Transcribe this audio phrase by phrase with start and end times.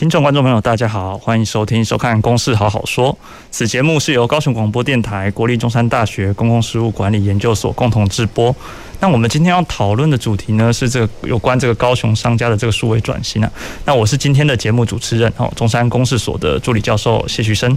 [0.00, 3.12] 听众、观众朋友，大家好，欢迎收听、收看《公事好好说》。
[3.50, 8.56] 此节目是由高雄广播电台、国立中山大学公共事务管理研究所共同制播。
[9.00, 13.52] 那我们今天要讨论的主题呢，是这个有关这个高雄商家的这个数位转型啊。
[13.84, 17.76] 那我是今天的节目主持人哦，中山公事所的助理教授谢旭升。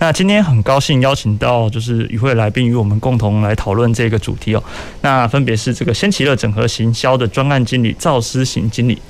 [0.00, 4.64] 那今天很高兴邀请到就是与会来宾与我们共同来讨论这个主题哦。
[5.02, 9.00] 那分别是这个先奇乐整合行销的专案经理赵思行经理。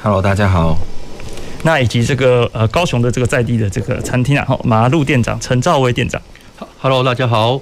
[0.00, 0.78] Hello，大家好。
[1.64, 6.20] 那以及这个呃高雄的这个在地的这个餐厅啊，哈马路店长陈兆威店长
[6.78, 7.58] ，Hello，大家好。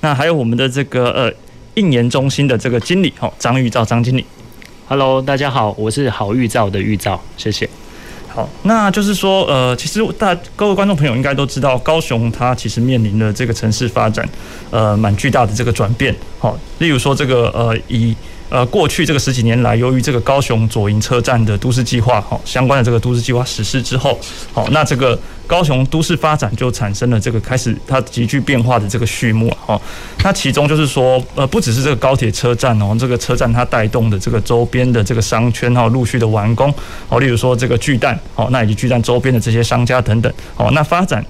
[0.00, 1.32] 那还有我们的这个呃
[1.74, 4.24] 应研中心的这个经理哈张玉照张经理
[4.86, 7.66] ，Hello，大家好，我是好玉照的玉照，谢谢。
[8.28, 14.28] 好，那就是说呃，其实大各位观众朋友应该都知道，高雄它其实面临了这个城市发展
[14.70, 18.14] 呃蛮巨大的这个转变，好，例如说这个呃以。
[18.50, 24.18] 呃，过去这个十几年来，由于这个高雄左营车站的都市计划，哈，相关的这个都市计划实施之后，
[24.52, 29.78] 好，那这个高雄都市发展就产生了这个开始它急剧变化的这个序幕，哈，
[30.24, 36.72] 那其中就是说，呃，不只是这个高铁车站哦，这个车站它带动的这个周边的这个商圈哈，陆续的完工，
[37.06, 41.22] 好，例如说这个巨蛋，好，那以及巨蛋周边的这些商家等等，好，那发展。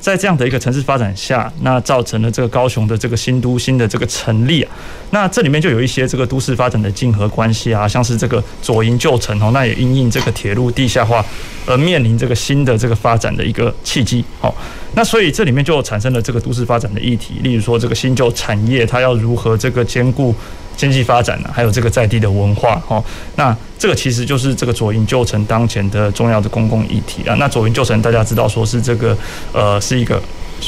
[0.00, 4.72] 在这样的一个城市发展下，那造成了这个高雄的这个新都新的这个成立啊，
[5.10, 11.24] 那这里面就有一些这个都市发展的竞合关系啊，像是这个左营旧城哦，那也因应这个铁路地下化
[11.66, 14.52] 而面临这个新的这个发展的一个契机哦，
[14.94, 20.34] 那所以这里面就产生了这个都市发展的议题，例如说这个新旧产业它要如何这个兼顾。
[20.76, 23.04] 经济发展呢，还有这个在地的文化，哈，
[23.36, 27.34] 那这个其实就是这个左营旧城当前的重要的公共议题啊。
[27.38, 29.14] 那左营旧城大家知道说是这个
[29.52, 30.18] 呃是一个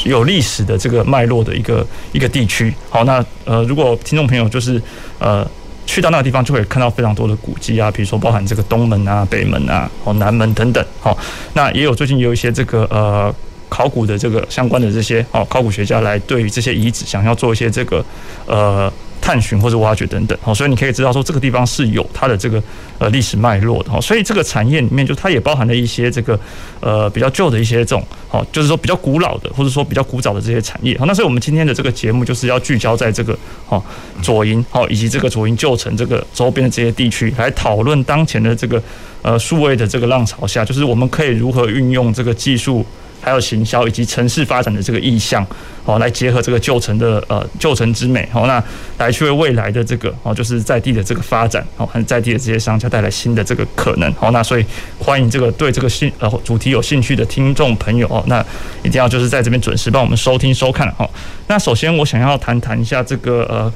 [0.03, 2.71] 有历史的这个脉络的一个一个地区。
[2.91, 4.79] 好，那呃如果听众朋友就是
[5.17, 5.43] 呃
[5.87, 10.85] 去到那个地方，就会看到非常多的古迹啊，比如说包含这个东门啊、北门啊、哦南门等等。
[10.99, 11.17] 好，
[11.53, 13.33] 那也有最近有一些这个呃
[13.73, 18.05] 考古的这个相关的这些哦考古学家来对于这些遗址想要做一些这个
[18.45, 18.91] 呃。
[19.25, 22.61] 探寻或者挖掘等等，好，所以你可以知道说这个地方是有它的这个
[22.99, 26.37] 呃历史脉络的哈，所以这个产业里面就它也包含了一些这个
[26.81, 33.33] 呃比较旧的一些这种好，就是说比较古老的或者说比较古早的这些产业好，那所以我们今天的这个节目就是要聚焦在这个
[33.65, 33.81] 好
[34.21, 38.83] 左营好以及这个左营旧城这个周边的这些地区来讨论当前的这个
[39.21, 42.85] 呃数位的这个浪潮下，就是我们可以如何运用这个技术。
[43.23, 45.45] 还有行销以及城市发展的这个意向，
[45.85, 48.61] 哦，来结合这个旧城的呃旧城之美，哦，那
[48.97, 54.65] 来去为未来的这个哦，就是在地的这个发展，哦，和在地的这些商家带来新的这个可能，哦，那所以
[54.99, 58.45] 欢迎这个对这个兴呃主题有兴趣的听众朋友哦，那
[58.83, 61.09] 一定要就是在这边准时帮我们收听收看，哦，
[61.47, 63.71] 那首先我想要谈谈一下这个呃。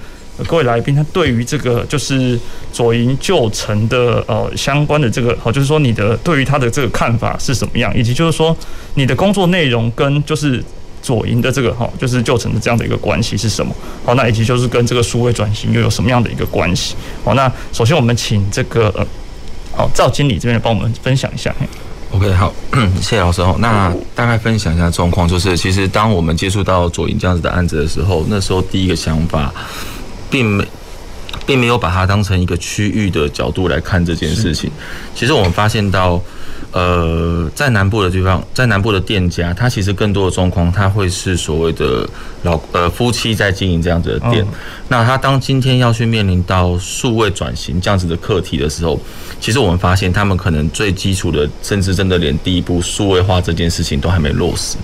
[0.46, 2.40] 各位来宾，他对于这个就是
[2.72, 8.56] 左营旧城的呃相关的这个，好，就是说你的对于他的这个看法是什么样，以及就是说
[8.94, 10.64] 你的工作内容跟就是
[11.02, 13.74] 左营的这个哈，就是旧城的这样的一个关系是什么？
[14.06, 16.96] 好，那以及就是跟这个数位转型又有什么样的一个关系？
[17.24, 19.06] 好，那首先我们请这个呃，
[19.76, 21.54] 好赵经理这边帮我们分享一下。
[22.12, 22.54] OK，好，
[23.02, 23.56] 谢谢老师哦。
[23.60, 29.52] 那大概分享一下状况，就是其实当我们接触到左营这样子的案子的时候，那时候第一个想法。
[30.30, 30.68] 并没，
[31.46, 34.70] 并没有把它当成一个区域的角度来看这件事情。
[35.16, 36.22] 其实我们发现到，
[36.72, 42.08] 呃，在南部的地方，在南部的店家，它其实更多的状况，它会是所谓的
[42.44, 44.46] 老呃夫妻在经营这样子的店。
[44.90, 49.00] 那他当今天要去面临到数位转型这样子的课题的时候，
[49.40, 54.78] 其实我们发现他们可能最基础的，甚至真的连第一步数位化这件事情都还没落实。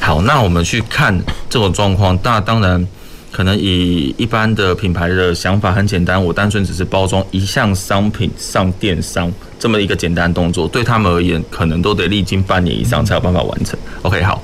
[0.00, 1.18] 好，那我们去看
[1.48, 2.86] 这种状况，那当然。
[3.32, 13.76] 可能以一般的品牌的想法很简单，我单纯只是包装一项商品上电商这么一个简单动作，对他们而言，可能都得历经半年以上才有办法完成。
[14.02, 14.42] OK，好，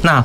[0.00, 0.24] 那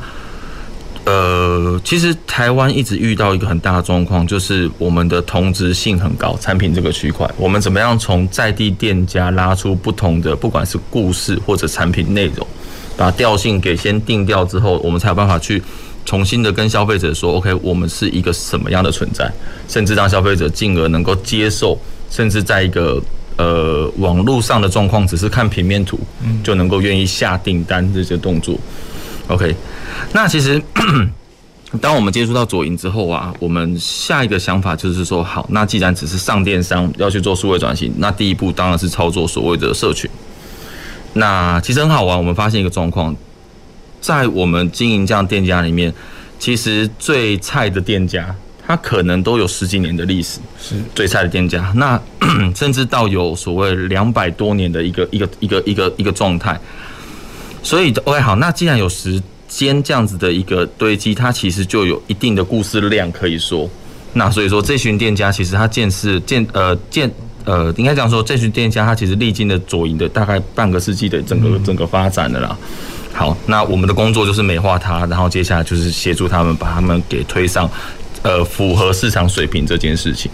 [1.03, 12.47] 呃，其实台湾一直遇到一个很大的状况，就是我们的同质性很高，产品这个区块，我们怎么样从在地店家拉出不同的，不管是故事或者产品内容，
[12.95, 15.61] 把调性给先定掉之后，我们才有办法去。
[16.05, 19.31] 重新的跟消费者说，OK，我们是一个什么样的存在，
[19.67, 21.77] 甚至让消费者进而能够接受，
[22.09, 23.01] 甚至在一个
[23.37, 25.99] 呃网络上的状况，只是看平面图
[26.43, 28.57] 就能够愿意下订单这些动作。
[29.27, 29.55] OK，
[30.13, 30.59] 那其实
[31.79, 40.09] 当我们接触到左营之后啊，我们下一个想法就是说，好，那既然只是上电商要去做数位转型，那第一步当然是操作所谓的社群。
[41.13, 43.15] 那其实很好玩，我们发现一个状况，
[44.01, 45.93] 在我们经营这样店家里面，
[46.39, 48.35] 其实最菜的店家。
[48.71, 51.73] 他可能都有十几年的历史，是最菜的店家。
[51.75, 51.99] 那
[52.55, 56.55] 甚至到有所谓两百多年的一个一个一个一个一个状态。
[57.63, 63.67] 所以，OK，好，那既然有时间这样子的一个堆积，它其实就有一定的故事量可以说。
[64.13, 67.11] 那所以说，这群店家其实他见识见呃见
[67.45, 72.55] 呃，应该这样说，这群店家他其实历经了左营的大概半个世纪的整个整个发展的啦。
[73.13, 77.69] 好，那我们的工作就是美化它，然后接下来就是协助他们把他们给推上。
[78.21, 80.29] 呃，符合市场水平这件事情。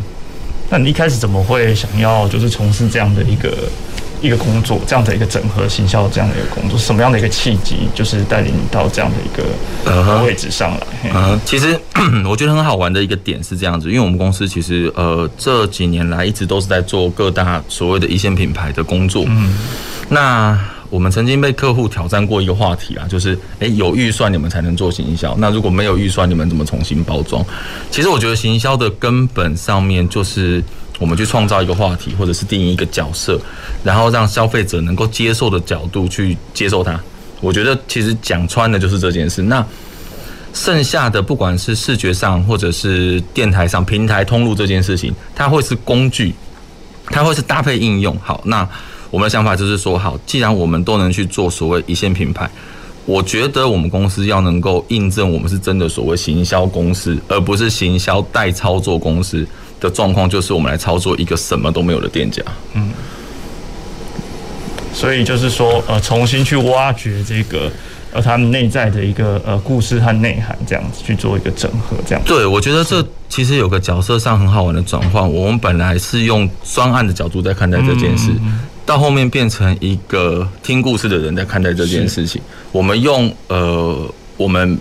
[0.71, 3.55] 那你一开始怎么会想要就是从事这样的一个
[4.23, 6.79] 一个工作，这样的一个整合行销这样的一个工作？
[6.79, 10.87] 什么样的一个契机，就是带领你到这样的一个位置上来？
[11.03, 11.33] 嗯、uh -huh.
[11.33, 11.79] uh -huh.，其实
[12.27, 19.25] 我觉得很好玩的一个点是这样子，因为我们公司其实呃这几年来一直都是在做各大所谓的一线品牌的工作。
[19.27, 19.55] 嗯，
[20.09, 20.59] 那。
[20.95, 27.45] 我们曾经被客户挑战过一个话题啊，就是诶，有预算你们才能做行销，那如果没有预算，你们怎么重新包装？
[27.91, 30.63] 其实我觉得行销的根本上面就是
[30.97, 33.37] 我们去创造一个话题，或者是定义一个角色，
[33.83, 36.97] 然后让消费者能够接受的角度去接受它。
[37.41, 39.41] 我觉得其实讲穿的就是这件事。
[39.41, 39.65] 那
[40.53, 46.33] 剩下的不管是视觉上，或者是电台上平台通路这件事情，它会是工具，
[47.07, 48.17] 它会是搭配应用。
[48.23, 48.65] 好，那。
[49.15, 52.49] 我们的想法就是说，好，既然我们都能去做所谓一线品牌，
[53.05, 59.47] 我觉得我们公司要能够印证我们是真的所谓行销公司，而不是行销代操作公司
[59.79, 62.43] 的状况，就是我们来操作一个什么都没有的店家。
[62.73, 62.91] 嗯，
[64.93, 67.71] 所以就是说，呃，重新去挖掘这个。
[68.13, 72.33] 而他们内在的一个呃故事和内涵，这样子去做一个整合，这样子。
[72.33, 75.29] 对，我觉得这其实有个角色上很好玩的转换。
[75.29, 78.31] 我们本来是用专案的角度在看待这件事，
[78.85, 82.41] 到后面变成一个听故事的人在看待这件事情。
[82.71, 84.77] 我们用呃我们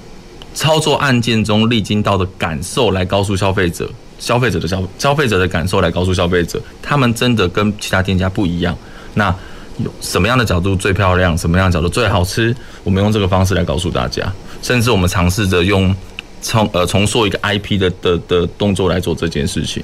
[0.55, 8.77] 操作案件中历经到的感受来告诉消费者，消费者的消消费者的感受来告诉消费者，他们真的跟其他店家不一样。
[9.15, 9.35] 那。
[9.79, 11.37] 有什么样的角度最漂亮？
[11.37, 12.55] 什么样的角度最好吃？
[12.85, 15.93] 我们用这个方式来告诉大家，甚至我们尝试着用
[16.41, 19.83] 重呃重塑一个 IP 的的的动作来做这件事情。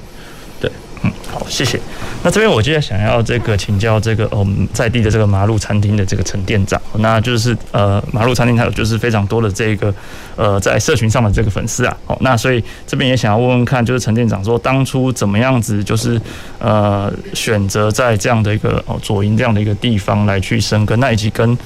[1.03, 1.79] 嗯，好，谢谢。
[2.23, 9.93] 那这边我接着想要这个请教这个我们在地的这个马路餐厅的这个陈店长，那就是呃马路餐厅它有就是非常多的这个
[10.35, 16.21] 呃在社群上的这个粉丝啊，好，那所以这边也想要问问看，就是陈店长说当初怎么样子就是
[16.59, 21.57] 呃选择在这样的一个哦左营这样的一个地方来去生根，那以及跟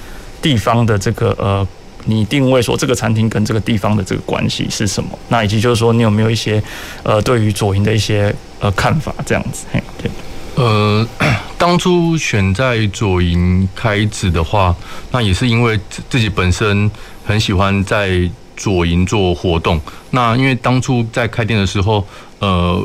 [0.42, 1.68] 地方的这个呃。
[2.08, 5.10] 你定位说这个餐厅跟这个地方的这个关系是什么？
[5.30, 6.62] 那以及就是说你有没有一些
[7.02, 9.66] 呃对于左营的一些呃看法这样子？
[9.72, 10.12] 嘿，对。
[10.56, 11.06] 呃，
[11.58, 14.74] 当初选在左营开始的话，
[15.12, 15.78] 那也是因为
[16.10, 16.90] 自己本身
[17.26, 19.80] 很喜欢在左营做活动。
[20.12, 22.08] 那因为当初在开店的时候，
[22.40, 22.82] 呃，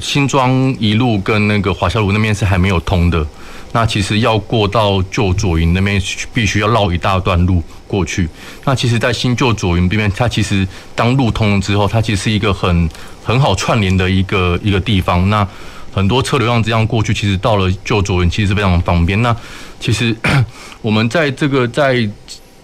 [0.00, 3.26] 新庄一路跟那个华夏路那边是还没有通的。
[3.72, 6.00] 那其实要过到旧左营那边，
[6.32, 8.28] 必须要绕一大段路过去。
[8.64, 12.88] 那其实，在新旧左营这边，它其实当路通了之后，它其实是一个很
[13.24, 15.28] 很好串联的一个一个地方。
[15.28, 15.46] 那
[15.92, 19.20] 很多车流量这样过去，其实到了旧左营，其实是非常方便。
[19.22, 19.34] 那
[19.80, 20.14] 其实
[20.82, 22.08] 我们在这个在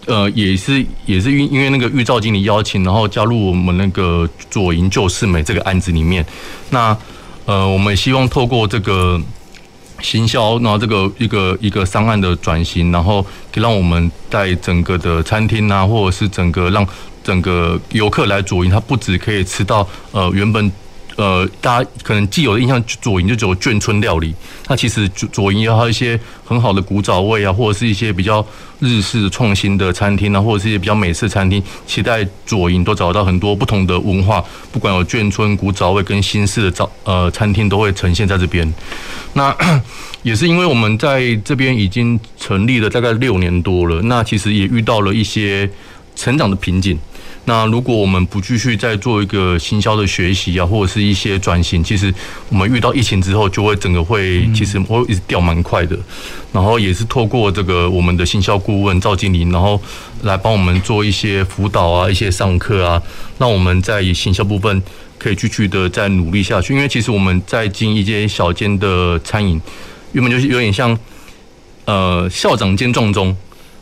[0.06, 6.24] 呃，也是也是因因为那个玉照经理邀请，然后加入我们那个左营旧世美这个案子里面。
[6.70, 6.96] 那
[7.46, 9.20] 呃，我们也希望透过这个。
[10.02, 16.86] 行销，然后这个一个一个商案的转型，然后可以让我们在整个的餐厅啊，或者是整个让
[17.22, 20.70] 整个游客来主营，他不止可以吃到呃原本。
[21.16, 24.34] 呃，大家可能既有的印象，左营就只有眷村料理。
[24.68, 28.44] 那其实左左营也有一些很好的古早味啊，或者是一些比较
[28.78, 31.62] 日式创新的餐厅啊，或者是一些比较美式餐厅。
[31.86, 38.72] 期待左营都找到很多不同的文化，不管有眷村古早味跟新式的早呃餐厅，都会呈现在这边。
[39.34, 39.54] 那
[40.22, 45.68] 也是因为我们在这边已经成立了大概六年多了，那其实也遇到了一些
[46.14, 46.98] 成长的瓶颈。
[47.46, 52.14] 那如果我们不继续再做一个行销的学习啊，或者是一些转型，其实
[52.48, 55.98] 我们遇到疫情之后，就会整个会其实会一直掉蛮快的。
[56.52, 59.80] 然后也是透过这个我们的行销顾问赵经理，然后
[60.22, 63.02] 来帮我们做一些辅导啊，一些上课啊，
[63.38, 64.82] 让我们在行销部分
[65.18, 66.74] 可以继续的再努力下去。
[66.74, 69.60] 因为其实我们在经营一间小间的餐饮，
[70.12, 70.96] 原本就是有点像
[71.84, 73.34] 呃校长兼撞钟，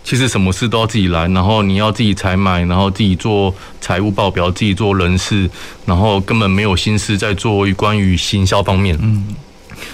[0.05, 5.49] 其实什么事都要自己来，然后你要自己采买，然后自己做财务报表，自己做人事，
[5.85, 8.99] 然后根本没有心思在做关于行销方面。
[9.03, 9.35] 嗯，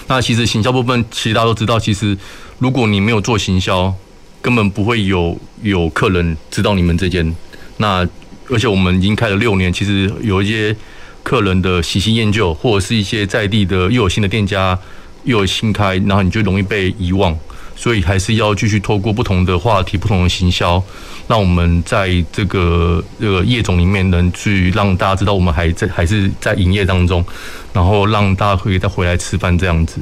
[0.07, 2.17] 那其实行销部分，其实大家都知道，其实
[2.59, 3.93] 如果你没有做行销，
[4.41, 7.35] 根本不会有有客人知道你们这间。
[7.77, 8.07] 那
[8.49, 10.73] 而且我们已经开了六年，其实有一些
[11.23, 14.79] 客人的喜新厌旧，或者是一些在地的又有新的店家
[15.25, 17.37] 又有新开，然后你就容易被遗忘。
[17.75, 20.81] 所以还是要继续透过不同的话题、不同的行销，
[21.27, 27.23] 让我们在这个这个业种里面能去让大家知道我们还在还是在营业当中，
[27.73, 29.99] 然后让大家可以再回来吃饭这样子。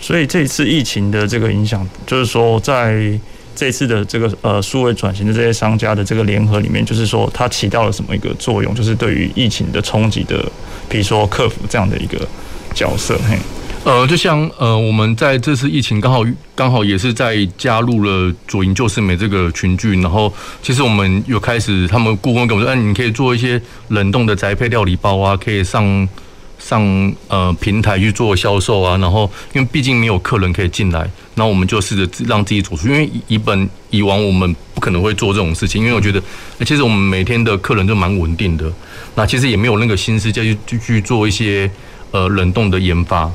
[0.00, 3.18] 所以这一次疫情的这个影响，就是说在
[3.54, 8.74] 这次的这个呃数位转型的这些商家的这个联合里面，就是说它起到了什么一个作用？
[8.74, 10.42] 就是对于疫情的冲击的，
[10.88, 12.26] 比如说克服这样的一个
[12.74, 13.36] 角色，嘿。
[13.82, 16.22] 呃，就像呃，我们在这次疫情刚好
[16.54, 20.32] 刚好也是在加入了左营旧世美这个群聚，然后
[20.62, 26.06] 其实我们有开始，他们顾问跟我说，哎，你可以做一些冷冻的宅配料理包啊，可以上
[26.58, 36.22] 上呃平台去做销售啊，然后因为毕竟没有客人可以进来，那我们就试着让自己走出，因为以本以往我们不可能会做这种事情，因为我觉得
[36.66, 38.70] 其实我们每天的客人都蛮稳定的，
[39.14, 41.68] 那其实也没有那个心思再去去去做一些
[42.10, 43.32] 呃冷冻的研发。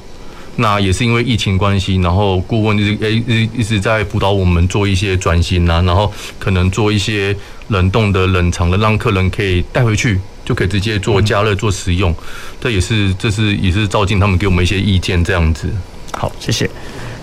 [0.57, 7.35] 那也是因为疫情关系，然后顾问就是诶一一直在辅导我们做一些转型啊，然后可能做一些
[7.67, 12.15] 冷冻的、冷藏的，让客人可以带回去，就可以直接做加热、做食用。
[12.61, 15.67] 这也是这是也是赵静他们给我们一些意见这样子。
[16.13, 16.69] 好，谢谢。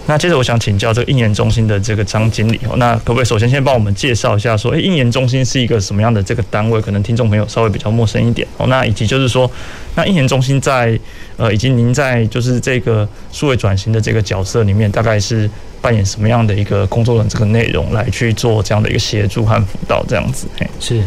[0.06, 6.80] 那接着我想请教这个印研中心的这个张经理哦，那可不可以首先先帮我们介绍一下，说，诶，印研中心是一个什么样的这个单位？
[6.80, 8.66] 可能听众朋友稍微比较陌生一点哦。
[8.66, 9.48] 那以及就是说，
[9.94, 10.98] 那印研中心在
[11.36, 15.48] 呃，以及您在就是这个数位转型的这个角色里面，大概是
[15.80, 20.48] 扮演什么样的一个工作的这个内容来去做这样的一个协助和辅导这样子？
[20.58, 21.00] 嘿，是，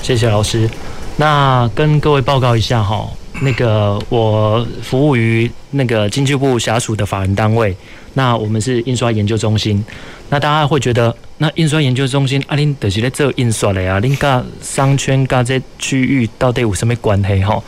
[0.00, 0.70] 谢谢老师。
[1.16, 3.10] 那跟各位报告一下哈，
[3.42, 7.76] 那个我服务于那个经济部辖属的法人单位。
[8.18, 9.84] 那我们是印刷研究中心，
[10.28, 17.62] 那大家会觉得，那印刷研究中心啊，恁就是在做印刷的呀，恁跟商圈跟这区域到底有什么关系哈？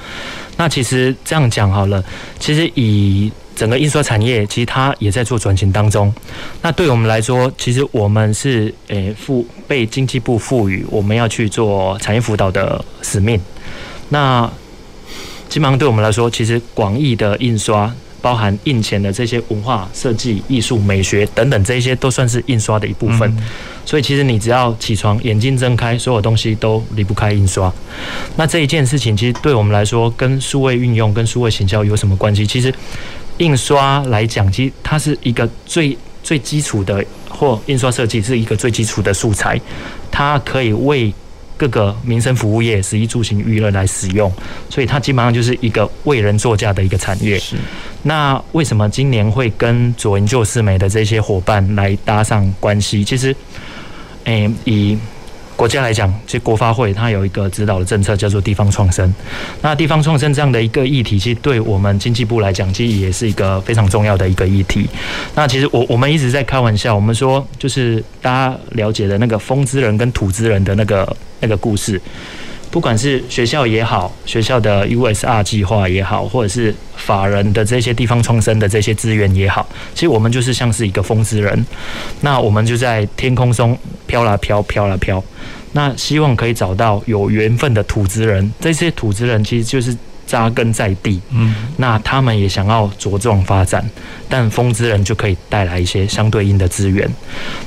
[0.56, 2.02] 那其实这样讲好了，
[2.40, 6.12] 其实以整个印刷产业，其实它也在做转型当中。
[6.62, 13.40] 那对我们来说，其实我们是诶赋被经济部赋予我们要去做产业辅导的使命。
[14.08, 14.50] 那
[15.48, 17.94] 基本上对我们来说，其实广义的印刷。
[18.20, 23.36] 包含印前的这些文化、设计、艺术、美学等等，这些都算是印刷的一部分。
[23.84, 27.72] 所以，其实你只要起床，眼睛睁开，所有东西都离不开印刷。
[28.36, 32.46] 那这一件事情，其实对我们来说，跟数位运用、跟数位行销有什么关系？
[32.46, 32.72] 其实，
[33.38, 39.60] 印刷来讲，其实它是一个最最基础的，或印刷设计是一个最基础的素材，
[40.10, 41.12] 它可以为。
[41.60, 44.32] 各个民生服务业、食衣住行娱乐来使用，
[44.70, 47.38] 所以它基本上就是一个为人作嫁的一个产业。
[47.38, 47.54] 是。
[48.02, 53.04] 那为什么今年会跟左营旧市美的这些伙伴来搭上关系？
[53.04, 53.36] 其实，
[54.24, 54.98] 诶、欸，以
[55.60, 59.14] 国家来讲，其实国发会它有一个指导的政策叫做地方创生。
[59.60, 64.88] 那地方创生这样的一个议题，其实对我们经济部来讲，其实也是一个非常重要的一个议题。
[65.34, 72.00] 那其实我我们一直在开玩笑，我们说就是大家了解的那个风之人跟土之人的那个那个故事，
[72.70, 81.66] 不管是学校也好，学校的 USR 计划也好，或者是法人的这些地方创生的这些资源也好，其实我们就是像是一个风之人，
[82.20, 85.22] 那我们就在天空中飘啦飘，飘啦飘。
[85.72, 89.96] 那希望可以找到有缘分的土资人，这些土资人其实就是
[90.26, 93.84] 扎根在地，嗯，那他们也想要茁壮发展，
[94.28, 97.08] 但风之人就可以带来一些相对应的资源。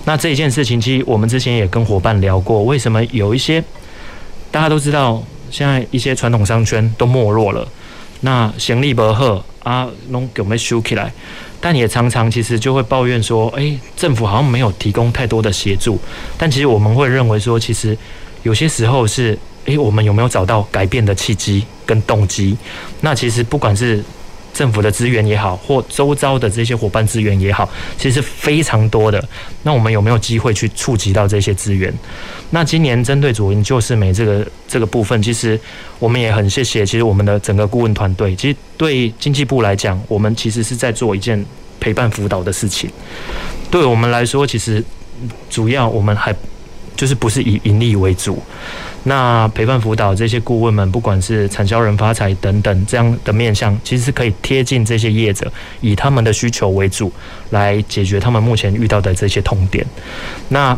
[0.06, 3.64] 那这一件事情，其实我们之前也跟伙伴聊过，为什么有一些
[4.54, 5.20] 大家都知道，
[5.50, 7.68] 现在一些传统商圈都没落了，
[8.22, 11.12] 那行李不贺啊，拢给我们修起来。
[11.60, 16.00] 但也常常其实就会抱怨说，诶，政府好像没有提供太多的协助。
[16.38, 17.98] 但其实我们会认为说，其实
[18.44, 22.56] 有些时候是，诶，我们有没有找到改变的契机跟动机？
[23.02, 24.04] 那其实不管是。
[24.54, 27.68] 政府的资源也好，或周遭的这些伙伴资源也好，
[27.98, 29.24] 其实是非常多的。
[29.64, 31.92] 那我们有没有机会去触及到这些资源？
[32.52, 35.60] 那今年针对主营就是美这个这个部分，其实
[35.98, 41.44] 我们也很谢谢，其实我们的整个顾问团队，其实对经济部来讲，我们其实是在做一件
[41.80, 42.90] 陪伴辅导的事情。
[43.72, 44.84] 对我们来说，其实
[45.50, 46.36] 主要我们还
[46.96, 48.42] 就是不是以盈利为主。
[49.04, 57.12] 那陪伴辅导这些顾问们，不管是产销人发财等等这样的面向，其实是可以贴近这些业者，以他们的需求为主，
[57.50, 59.86] 来解决他们目前遇到的这些痛点。
[60.48, 60.78] 那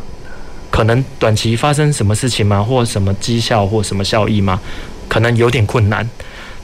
[0.71, 2.63] 可能短期发生什么事情吗？
[2.63, 4.59] 或什么绩效或什么效益吗？
[5.07, 6.09] 可能有点困难。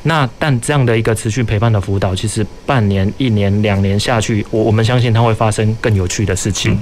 [0.03, 6.77] 那但这样的一个持续陪伴的辅导，其实半年、一年、两年下去，我我们相信它会发生更有趣的事情。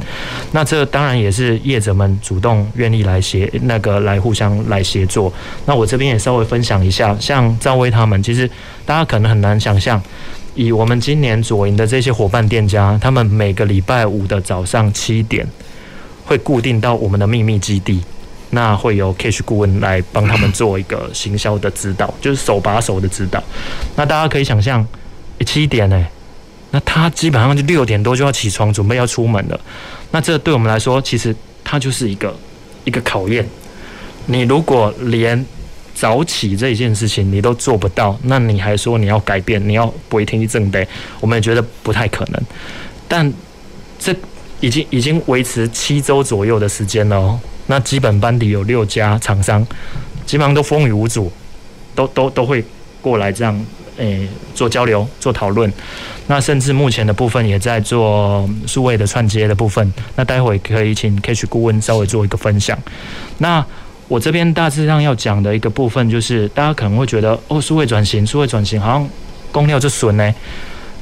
[0.54, 5.32] 那这当然也是业者们主动愿意来协那个来互相来协作。
[5.66, 8.50] 那我这边也稍微分享一下，像赵薇他们，其实
[8.86, 10.02] 大家可能很难想象，
[10.56, 15.46] 以我们今年左营的这些伙伴店家，他们每个礼拜五的早上七点
[16.24, 18.02] 会固定到我们的秘密基地。
[18.52, 23.44] 那会有 Cash 顾问来帮他们做一个行销的指导， 就是手把手的指导。
[23.96, 24.86] 那大家可以想象，
[25.46, 26.06] 七点呢，
[26.72, 29.60] 那他基本上就六点多就要起床，准备要出门了。
[30.12, 32.36] 那这对我们来说，其实它就是一个
[32.84, 33.48] 一个考验。
[34.26, 35.46] 你如果连
[35.94, 40.86] 早起这一件事情你都做不到，那你还说你要改变，你要不会听正的，
[41.20, 42.42] 我们也觉得不太可能。
[43.08, 43.32] 但
[44.00, 44.16] 这
[44.60, 47.40] 已经已经维持七周左右的时间了哦。
[47.70, 49.64] 那基本班底有六家厂商，
[50.26, 51.32] 基本上都风雨无阻，
[51.94, 52.66] 都都都会
[53.00, 53.66] 过来这样，
[53.98, 55.72] 诶、做交流、做讨论。
[56.26, 59.94] 那甚至目前的部分也在做数位的串接的部分。
[60.16, 62.76] 那待会可以请 Cash 顾问稍微做一个分享。
[63.38, 63.64] 那
[64.08, 69.10] 我这边大致上要讲的一个部分，就是大家可能会觉得，哦，数位转型，数位转型好像
[69.52, 70.34] 工料就损呢，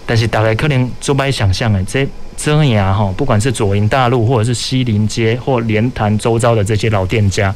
[0.06, 2.06] 但是大概可能做不想象诶，这。
[2.38, 7.54] 遮牙哈，不管是左营大路，或者是西林街或莲潭周遭的这些老店家，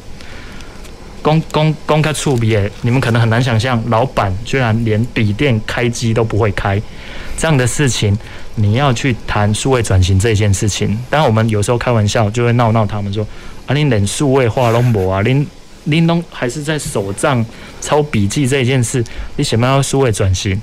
[1.22, 6.82] 公公公开处别，你们可能很难想象，老板居然连笔电开机都不会开，
[7.38, 8.18] 这样的事情，
[8.56, 13.24] 你要去谈数位转型这件事情，当然我们有时候开玩笑就会闹闹他们说，
[13.66, 15.46] 啊，你连数位化都没啊，你
[15.84, 17.44] 你都还是在手账
[17.80, 19.04] 抄笔记这件事，
[19.36, 20.60] 你想不想要数位转型？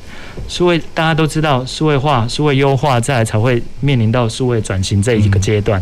[0.48, 5.82] 数位大家都知道，数位化、数位优化，再来才会面临到数位转型这一个阶段。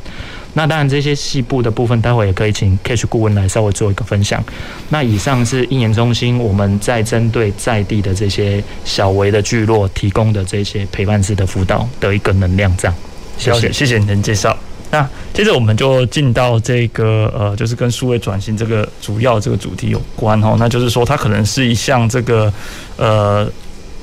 [0.54, 4.44] 那当然，这些细部的部分，待会也可以请 Cash 顾问来稍微做一个分享。
[4.90, 12.92] 那以上是应研中心我们在针对在地的这些小微的聚落提供的这些陪伴式的辅导的一个能量帐。
[13.38, 14.58] 谢谢，谢谢您的介绍。
[14.92, 20.56] 那接着我们就进到这个呃，就是跟数位转型这个主要这个主题有关哦。
[20.58, 22.52] 那就是说，它可能是一项这个
[22.98, 23.50] 呃。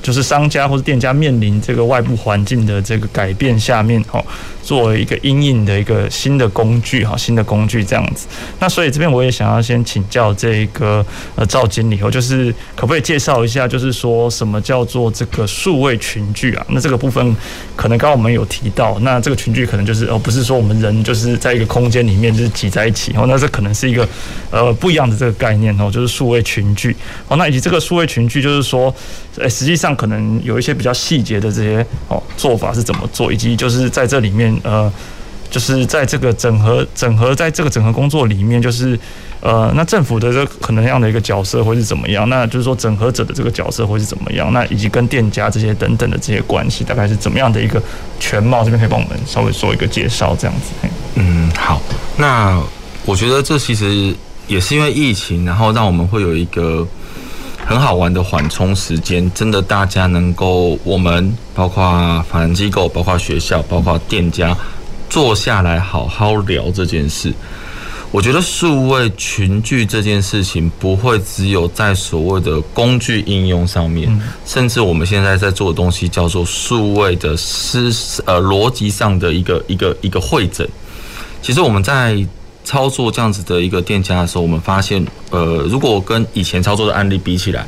[0.05, 4.23] 就是商家或者店家面临这个外部环境的这个改变下面，哦，
[4.61, 8.27] 作为一个阴影的一个新的工具，哈，新的工具这样子。
[8.59, 16.63] 那所以这边我也想要先请教这个呃赵经理，哦，就是可不可以介绍一下，就是说什么叫做这个数位群聚啊？
[16.69, 17.35] 那这个部分
[17.75, 24.07] 可能刚刚我们有提到，那这个群聚可能就是哦，不是说我们人就是在一个空间里面就是挤在一起，哦，那这可能是一个
[24.51, 26.95] 呃不一样的这个概念哦，就是数位群聚。
[27.27, 28.93] 哦，那以及这个数位群聚，就是说，
[29.37, 29.94] 呃，实际上。
[29.95, 34.91] 可能有一些比较细节的这些哦做法是怎么做，以及就是在这里面呃，
[35.49, 38.99] 就是在这个整合整合在这个整合工作里面，就是
[39.41, 42.27] 呃，那政府的这可能样的一个角色会是怎么样？
[42.29, 44.51] 那就是说整合者的这个角色会是怎么样？
[44.51, 47.81] 那以及跟店家这些等等的这些关系，大概是怎么样的一个
[48.19, 48.63] 全貌？
[48.63, 50.89] 这边可以帮我们稍微做一个介绍，这样子。
[51.15, 51.81] 嗯，好。
[52.17, 52.59] 那
[53.05, 54.13] 我觉得这其实
[54.47, 56.85] 也是因为疫情，然后让我们会有一个。
[57.67, 64.55] 很好玩的缓冲时间，真的大家能够，我们包括法人机构、包括学校、包括店家，
[65.09, 67.33] 坐下来好好聊这件事。
[68.11, 77.89] 我觉得数位群聚这件事情不会只有在所谓的工具应用上面，甚至我们现在在做的东西叫做数位的思
[78.25, 80.69] 呃逻辑上的一个一个一个会诊。
[81.41, 82.15] 其实我们在。
[82.65, 87.65] 操作这样子的一个店家的时候，我们发现，呃，如果跟以前操作的案例比起来，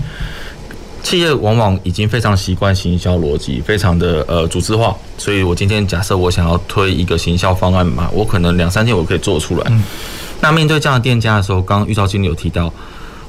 [1.03, 4.93] 企业往往已经非常习惯行销逻辑，非常的呃组织化。
[5.17, 9.71] 所以我今天假设我想要推一个行销方案嘛，我可能两三天我可以做出来。
[10.41, 12.73] 那面对这样的店家的时候，刚刚玉兆经理有提到，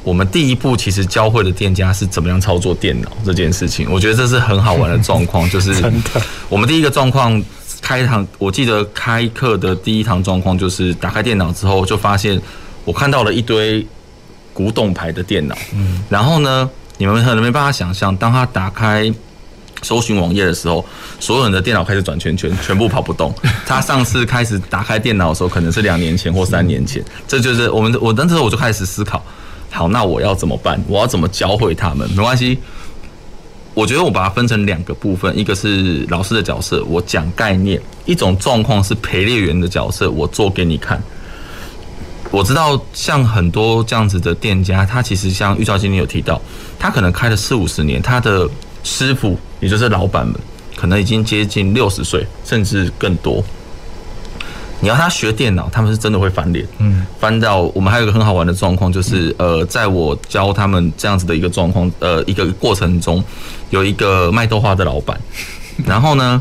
[0.02, 5.70] 我们第一步其实教会的店家是怎么样操作电脑这件事情，我觉得这是很好玩的状况，就是
[6.48, 7.40] 我们第一个状况。
[7.80, 12.40] 开堂，我记得开课的第一堂状况就是打开电脑之后，就发现
[12.84, 13.86] 我看到了一堆
[14.52, 15.56] 古董牌的电脑。
[15.74, 19.12] 嗯，然后呢，你们可能没办法想象，当他打开
[19.82, 20.84] 搜寻网页的时候，
[21.20, 23.32] 所有人的电脑开始转圈圈，全部跑不动。
[23.64, 27.02] 他上次开始打开电脑的时候，可能是两年前或三年前。
[27.26, 29.24] 这就是我们，我那时候我就开始思考，
[29.70, 30.82] 好，那我要怎么办？
[30.88, 32.08] 我要怎么教会他们？
[32.10, 32.58] 没关系。
[33.78, 41.00] 我觉得我把它分成两个部分，一个是老师的角色，我讲概念；一种状况是陪练员的角色，我做给你看。
[42.32, 46.42] 我知道像很多这样子的店家，他其实像玉兆经理有提到，
[46.76, 48.50] 他可能开了四五十年，他的
[48.82, 50.34] 师傅也就是老板们，
[50.74, 53.44] 可能已经接近六十岁，甚至更多。
[54.80, 63.22] 你要他学电脑，他们是真的会翻脸，嗯，翻到我们还有一个很好玩的状况，就是呃，在我教他们这样子的一个状况，呃，一个过程中，
[63.70, 65.18] 有一个卖豆花的老板，
[65.84, 66.40] 然后呢。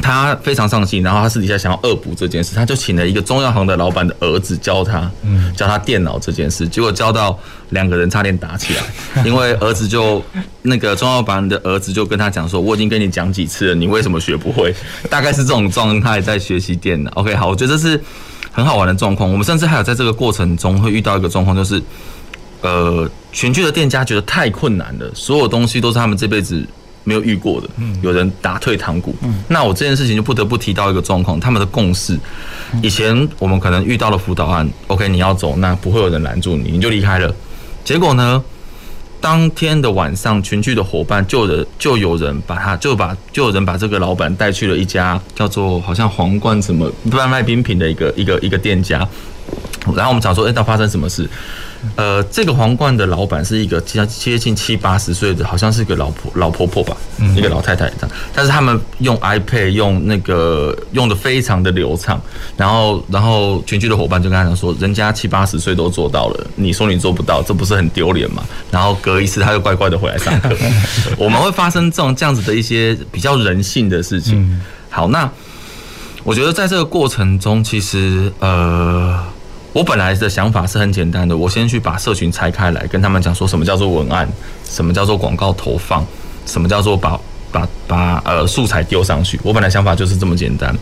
[0.00, 5.10] 他非常上心，然后他私底下想要恶补这件事，他就请了一个中药行的老板的儿子教他，
[5.56, 7.38] 教他电脑这件事，结果教到
[7.70, 8.82] 两个人差点打起来，
[9.24, 10.22] 因为儿子就
[10.62, 14.74] 那个中药行的儿子就跟他讲说，我已经跟你讲几次了，你为什么学不会？
[15.08, 17.10] 大概是这种状态在学习电脑。
[17.14, 18.00] OK，好，我觉得这是
[18.50, 19.30] 很好玩的状况。
[19.30, 21.82] 我们甚至还有在这个过程中会遇到一个状况，就是
[22.62, 26.66] 呃，全剧的店家觉得太困难了，所有东西都是他们这辈子。
[27.04, 27.68] 没有遇过的，
[28.02, 29.14] 有人打退堂鼓。
[29.48, 32.18] 那我这件事情就不得不提到一个状况，他们的共识。
[32.82, 37.34] 以前我们可能遇到了辅导案，OK，你要走，那不会有人拦住你，你就离开了。
[37.82, 38.42] 结果呢，
[39.20, 49.06] 当天的晚上，群聚的伙伴就有人就有人把他就把就有人把这个老板带去了一家叫做好像皇冠什么不然卖冰品的一个一个一个店家。
[49.94, 51.28] 然后我们想说，哎，那发生什么事？
[51.96, 56.94] 呃，这个皇冠的老板是一个接接近七八十岁的，好像是一个老婆老婆婆吧，
[57.34, 58.10] 一个老太太这样。
[58.34, 62.20] 但是他们用 iPad 用那个用的非常的流畅，
[62.54, 68.44] 然后然后群聚的伙伴就跟他讲说，人家七八十岁都做到了，你说你做不到，这不是很丢脸吗？
[68.70, 70.54] 然后隔一次他又乖乖的回来上课。
[71.16, 74.60] 我们会发生这种这样子的一些比较人性的事情。
[74.90, 75.26] 好，那
[76.24, 79.18] 我觉得在这个过程中，其实呃。
[79.72, 84.28] 我本来的想法是很简单的，我先去把社群拆开来，跟他们讲说什么叫做文案，
[84.64, 86.04] 什么叫做广告投放，
[86.44, 87.18] 什么叫做把
[87.52, 89.38] 把把呃素材丢上去。
[89.44, 90.76] 我本来想法就是这么简单。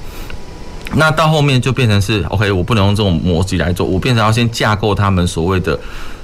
[0.95, 5.79] 那到后面就变成是 OK，我不能用这种模拟来做，我变成要先架构他们所谓的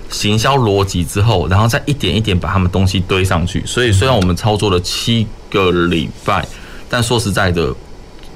[0.08, 3.62] 行销逻辑之后，然后再一点一点把他们东西堆上去。
[3.66, 6.46] 所以虽然我们操作了七个礼拜，
[6.88, 7.74] 但说实在的。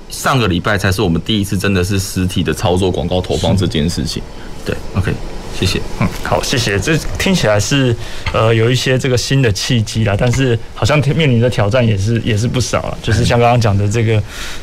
[0.09, 4.23] 上个礼拜才是我们第一次真的是实体的操作广告投放这件事情，
[4.65, 5.13] 对，OK，
[5.59, 7.95] 谢谢，嗯，好，谢谢，这听起来是
[8.33, 14.19] 呃有一些这个新的契机啦，但是好像面临的挑战也是也是不少啊，就是像刚刚讲的这个，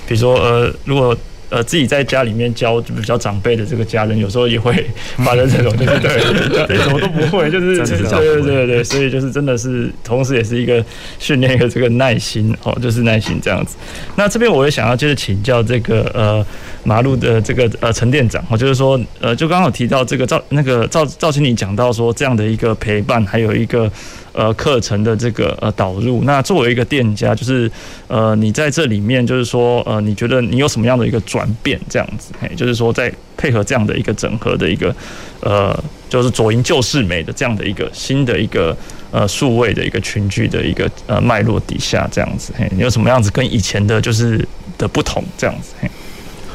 [0.07, 1.15] 比如说呃如果。
[1.49, 4.73] 呃，自己在家里面教就比较长辈的这个家人，有时候也会
[5.17, 10.83] 发生这种，就是对， 对，什么都不会，就是就是对对对对，所以就是真的是，同时也是一个
[11.19, 13.75] 训练一个这个耐心哦，就是耐心这样子。
[14.15, 16.45] 那这边我也想要就是请教这个呃
[16.83, 23.91] 马路的这个呃陈店长哦，就是说呃就刚刚有提到这个赵那个赵赵经理讲到说这样的一个陪伴，还有一个。
[24.35, 27.71] 呃，课程的这个呃导入，那作为一个店家，就是
[28.09, 31.79] 呃，你在这里面，就是说呃，你觉得你有什么样的一个转变？
[31.89, 34.93] 这样子，嘿，就是说在配合这样的一个整合的一个
[35.39, 35.73] 呃，
[36.09, 38.75] 就是左营旧世美的这样的一个新的一个
[39.09, 44.45] 呃数位的一个群聚的一个呃脉络底下，这样子，嘿，你有什么样子跟以前的就是
[44.77, 45.23] 的不同？
[45.37, 45.89] 这样子，嘿，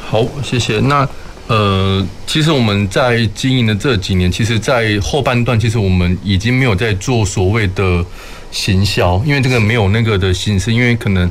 [0.06, 0.78] 好，谢谢。
[0.80, 1.08] 那。
[1.50, 8.06] 呃，其实我们在经营的这几年，其实，在后半段，其实我们已经没有在做所谓的
[8.52, 11.28] 行销，因为这个没有那个的心思，因为可能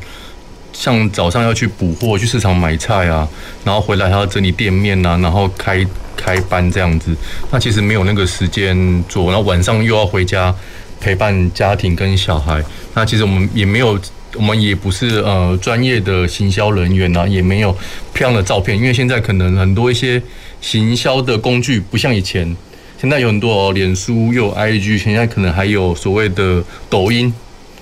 [0.73, 3.25] 像早上要去补货、去市场买菜啊，
[3.63, 7.15] 然后回来还要整理店面啊，然后开开班这样子，
[7.49, 10.53] 那其实没有那个时间做，然后晚上又要回家
[10.99, 12.62] 陪伴家庭跟小孩，
[12.93, 13.97] 那其实我们也没有。
[14.35, 17.71] 我们也不是呃专业的行销人员呐，也没有
[18.13, 20.21] 漂亮的照片，因为现在可能很多一些
[20.61, 22.55] 行销的工具不像以前，
[23.01, 27.33] 现在有很多哦，脸书又有 IG，现在可能还有所谓的抖音，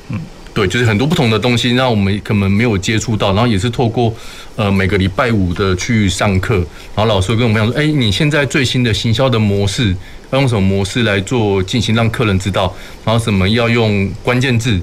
[0.09, 0.19] 嗯，
[0.53, 4.13] 对，就是很多不同的东西，让我们可能没有接触到，然后也是透过
[4.55, 6.55] 呃每个礼拜五的去上课，
[6.95, 9.93] 然后老师跟我们讲说，哎，你现在最新的行销的模式
[10.31, 14.79] 要用什么模式来做进行，让客人知道，然后什么要用关键字。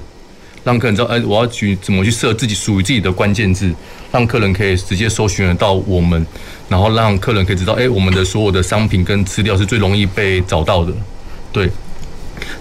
[0.65, 3.71] 让客人知道，哎，我要去怎么去设自己属于自己的关键字，
[4.11, 6.25] 让客人可以直接搜寻得到我们，
[6.67, 10.91] 然后让客人可以知道，哎，我们的所有的商品跟资料是最容易被找到的。
[11.53, 11.69] 对，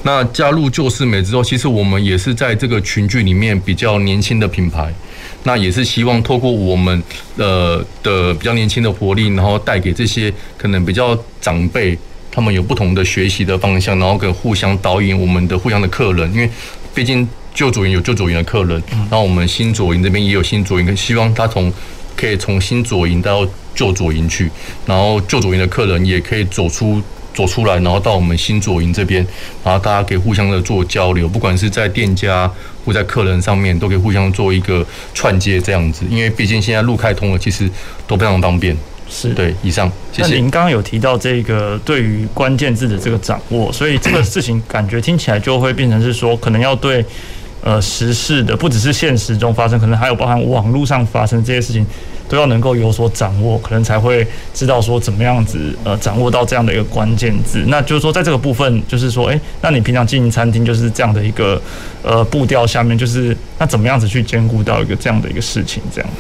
[0.03, 4.93] 那加入旧世美之后，其实我们也是在这个群聚里面比较年轻的品牌，
[5.45, 7.03] 那也是希望透过我们
[7.39, 11.99] 呃的比较年轻的活力，然后带给这些可能比较长辈，
[12.31, 16.51] 他们有不同的学习的方向，然后跟互相导引我们的互相的客人，因为
[16.95, 17.27] 毕竟。
[17.55, 21.73] 旧左营有旧左营的客人，然后我们新左营这边也有新左营，希望他从
[22.17, 24.51] 可以从新左营到旧左营去，
[24.85, 27.01] 然后旧左营的客人也可以走出
[27.33, 29.25] 走出来，然后到我们新左营这边，
[29.65, 32.51] 然后大家可以互相的做交流，不管是在店家
[32.85, 36.05] 或在客人上面，都可以互相做一个串接这样子。
[36.11, 37.71] 因为毕竟现在路开通了，其实
[38.07, 38.77] 都非常方便。
[39.07, 40.29] 是对，以上谢谢。
[40.31, 47.05] 那您刚刚有提到这个对于关键字的这个掌握，所以这个事情感觉听起来就会变成是说，可能要对
[47.65, 51.85] 呃时事的，不只是现实中发生，可能还有包含网络上发生这些事情，
[52.29, 57.65] 都要能够有所掌握，可能才会知道说怎么样子呃掌握到这样的一个关键字。
[57.69, 61.61] 那就是说，在这个部分，就是说，哎，那你平常经营餐厅就是这样的一个
[62.03, 66.11] 呃步调下面，就是那怎么样子去兼顾到一个这样的一个事情，这样。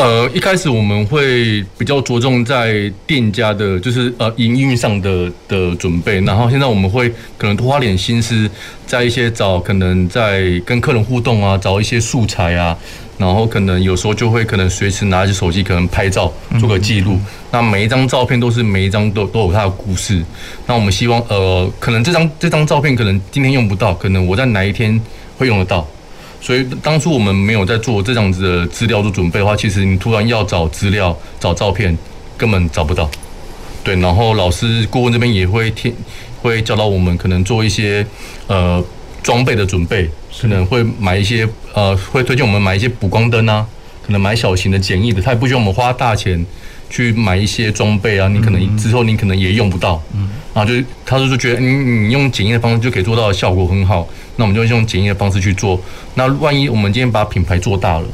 [0.00, 8.48] 呃，一开始我们会比较着重在店家的，就是呃营运上的的准备，然后现在我们会可能多花点心思，
[8.86, 12.74] 在一些找可能在跟客人互动啊，找一些素材啊，
[13.18, 17.20] 然后可能有时候就会可能随时拿起手机，可能拍照做个记录。
[17.50, 20.24] 那每一张照片都是每一张都都有它的故事。
[20.66, 24.98] 那我们希望呃，可能这张这张照片可能今天用不到，可能我在哪一天
[25.36, 25.86] 会用得到。
[26.40, 31.96] 所以当初我们没有在做这样子的资料做准备的话，其实你突然要找资料、找照片，
[32.36, 33.08] 根本找不到。
[33.84, 35.94] 对，然后老师顾问这边也会听，
[36.42, 38.04] 会教导我们可能做一些
[38.46, 38.82] 呃
[39.22, 43.66] 装备的准备，可能会买一些呃，会推荐我们买一些补光灯啊，
[44.04, 46.44] 可能买小型的简易的，他也不需要我们花大钱
[46.90, 50.02] 去买一些装备啊，你可能之后你可能也用不到。
[50.12, 54.06] 嗯，然后就他就是觉得你你用简易的方式就可以做到的效果很好。
[54.36, 55.80] 那我们就用简易的方式去做。
[56.14, 58.04] 那万一我们今天把品牌做大了，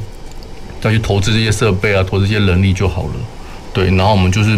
[0.79, 3.09] 再去投资这些设备啊，投资这些人力就好了。
[3.73, 4.55] 对，然后我们就是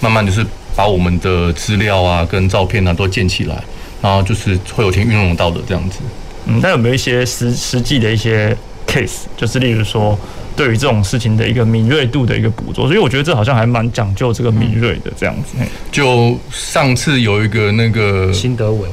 [0.00, 3.62] 慢慢就是把我们的资料啊、跟照片啊都建起来，
[4.00, 5.98] 然后就是会有天运用到的这样子。
[6.46, 8.56] 嗯，那有没有一些实实际的一些
[8.86, 10.18] case，就是例如说
[10.56, 12.86] 对于这种事情的一个敏锐度的一个捕捉？
[12.86, 15.56] 所以我觉得这好像还蛮讲究这个敏锐的这样子。
[15.90, 18.90] 就上次有一个那个新德文。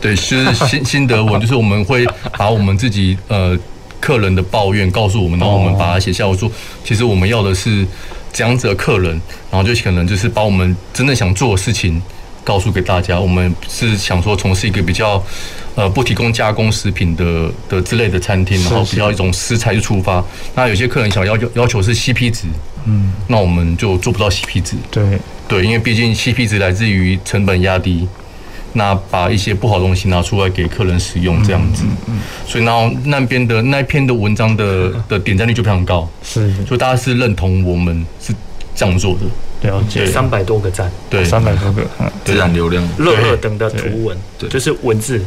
[0.00, 2.04] 对，是新新德文，就是我们会
[2.36, 3.56] 把我们自己呃
[4.00, 6.26] 客人的抱怨告诉我们，然后我们把它写下。
[6.26, 6.50] 我说，
[6.84, 7.86] 其实我们要的是
[8.32, 9.12] 这样子的客人，
[9.48, 12.02] 然后就可能就是把我们真正想做的事情
[12.44, 13.18] 告诉给大家。
[13.18, 15.22] 我们是想说从事一个比较
[15.74, 20.24] 呃不提供加工食品的的之类的餐厅，然后比较一种食材就出发。
[20.54, 22.46] 那有些客人想要要要求是 CP 值，
[22.86, 24.76] 嗯，那我们就做不到 CP 值。
[24.90, 28.08] 对对，因为毕竟 CP 值来自于成本压低。
[28.74, 31.84] 那把一些不好的东西拿出来给客人使用，这样子，
[32.46, 38.32] 所以然后那边的那篇的文章的的点赞率就非常高，是，所以大家是认同我们是
[38.74, 39.26] 这样做的，
[39.62, 41.82] 了解，三百多个赞，对，三百多个，
[42.24, 45.20] 自然流量，热热等的图文，对，就是文字，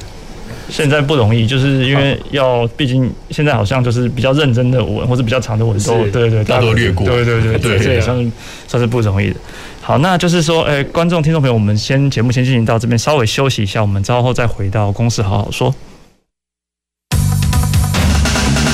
[0.69, 8.32] 现在不容易，就是因为要，毕竟现在好像就是比较认真的文或者比较长的文都，对对，大多略过，对对对对，这也算是
[8.67, 9.36] 算是不容易的。
[9.82, 15.74] 好，那就是说，哎、欸，观众、听众朋友，我们先节目先进行到这边，稍微休息一下，我们稍后再回到公司好好说。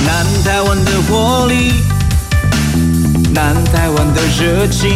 [0.06, 1.72] 南台湾的活力，
[3.34, 4.90] 南台湾的热情，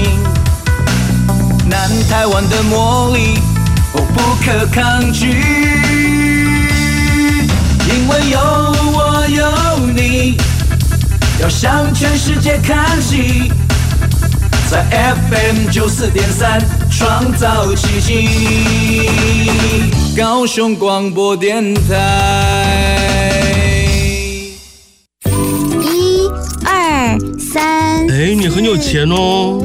[1.68, 3.38] 南台湾的魔力，
[3.92, 5.26] 哦，不可抗拒，
[7.88, 8.38] 因为有
[8.92, 9.42] 我有
[9.94, 10.37] 你，
[11.40, 13.50] 要向全世界看齐。
[14.70, 14.85] 在
[15.31, 18.29] FM 九四点三创造奇迹，
[20.16, 21.83] 高雄广播电台。
[25.83, 26.29] 一、
[26.64, 28.09] 二、三。
[28.09, 29.64] 哎，你很有钱哦。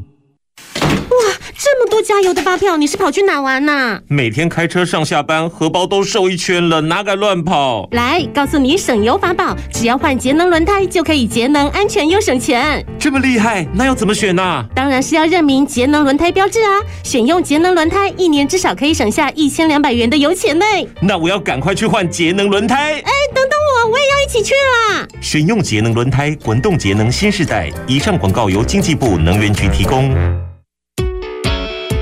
[1.91, 4.01] 多加油的发票，你是跑去哪玩呐、啊？
[4.07, 7.89] 每天开车上下班，荷包都瘦一圈了，哪敢乱跑？
[7.91, 12.83] 来，告诉你省油法宝，只要换节能轮胎就可以节能、安全又省钱。
[12.97, 14.65] 这么厉害，那要怎么选呢、啊？
[14.73, 16.79] 当然是要认明节能轮胎标志啊！
[17.03, 20.65] 选用节能轮胎，一年至少可以省下一千两百元的油钱呢。
[21.01, 22.93] 那我要赶快去换节能轮胎。
[22.93, 25.05] 哎，等等我，我也要一起去啦！
[25.19, 27.69] 选用节能轮胎，滚动节能新时代。
[27.85, 30.15] 以上广告由经济部能源局提供。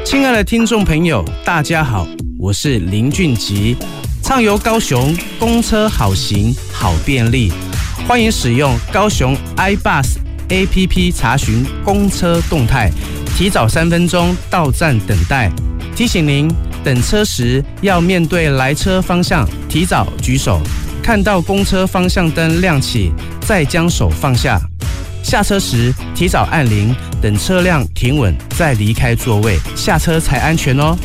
[0.10, 2.08] 亲爱的听众朋友，大家好，
[2.40, 3.78] 我是林俊吉。
[4.24, 7.52] 畅游高雄，公车好行好便利，
[8.08, 10.16] 欢迎使用高雄 iBus
[10.48, 12.90] APP 查询公车动态，
[13.38, 15.52] 提早三分钟到站等待。
[15.96, 16.52] 提醒您，
[16.84, 20.60] 等车时要面对来车方向，提早举手，
[21.04, 24.60] 看到公车方向灯亮起，再将手放下。
[25.30, 30.98] 下车时提早按铃，等车辆停稳再离开座位，下车才安全哦。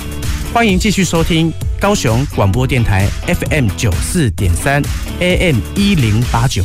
[0.50, 1.52] 欢迎继续收听。
[1.78, 4.82] 高雄广播电台 FM 九四点三
[5.20, 6.64] ，AM 一零八九。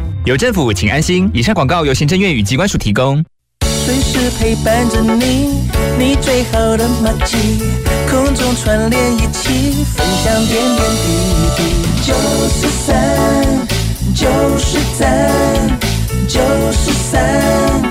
[0.23, 1.27] 有政府，请安心。
[1.33, 3.25] 以上广告由行政院与机关署提供。
[3.65, 7.63] 随时陪伴着你，你最好的麻吉，
[8.07, 11.07] 空中串联一起，分享点点滴
[11.57, 11.63] 滴。
[12.03, 12.13] 九
[12.49, 12.93] 十三，
[14.13, 14.27] 九
[14.59, 15.09] 十三，
[16.27, 16.39] 九
[16.71, 17.81] 十三，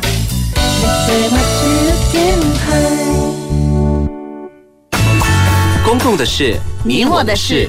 [0.54, 2.60] 你最麻吉的电台。
[5.84, 7.68] 公共的事，你我的事。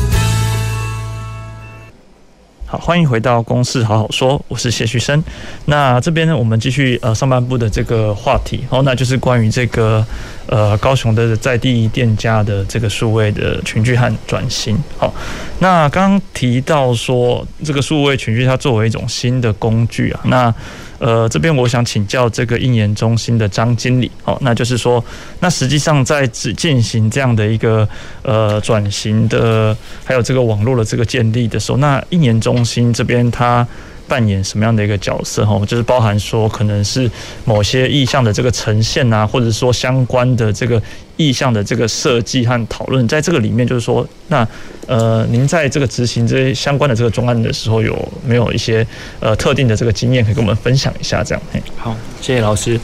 [2.71, 5.21] 好，欢迎回到《公事好好说》，我是谢旭升。
[5.65, 10.01] 那这边呢，我们继续呃上半部的这个话题，哦，那就是关于这个
[10.45, 14.81] 呃高雄的在地店家的这个数位的群聚和转型。
[14.97, 15.13] 好，
[15.59, 20.55] 那刚提到说这个数位群聚它作为一种新的工具啊，那。
[21.01, 25.03] 呃，这边我想请教这个应研中心的张经理，好，那就是说，
[25.39, 27.89] 那实际上在只进行这样的一个
[28.21, 33.67] 呃转型的，还有这个网络的这个建立的时候，那应研中心这边它。
[34.07, 35.45] 扮演什么样的一个角色？
[35.45, 37.09] 哈，就是包含说，可能是
[37.45, 40.81] 某些意向的这个呈现啊，或者说相关的这个
[41.21, 44.47] 意向的这个设计和讨论，在这个里面，就是说，那
[44.87, 48.85] 呃，您在这个执行这些相关的这个专案的时候，有没有一些
[49.19, 51.23] 呃特定的这个经验可以跟我们分享一下？
[51.23, 51.43] 这样，
[51.77, 52.79] 好，谢谢老师。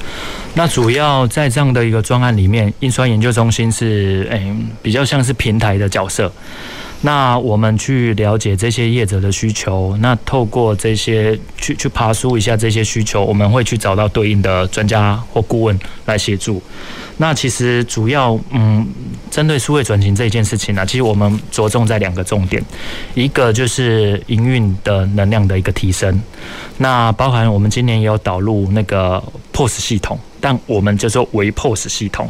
[0.53, 6.31] 那主要在这样的一个专案里面，印刷研究中心是诶、欸、比较像是平台的角色。
[7.01, 16.59] 那我们去了解这些业者的需求，那透过这些去去爬梳一下这些需求，我们会去找到对应的专家或顾问来协助。
[17.17, 18.87] 那其实主要嗯，
[19.31, 22.63] 针对数位转型这一件事情呢，其实我们着重在两个重点，
[23.15, 26.21] 一个就是营运的能量的一个提升，
[26.77, 32.29] 那包含我们今年也有导入那个 POS 系统，但我们叫做微 POS 系统。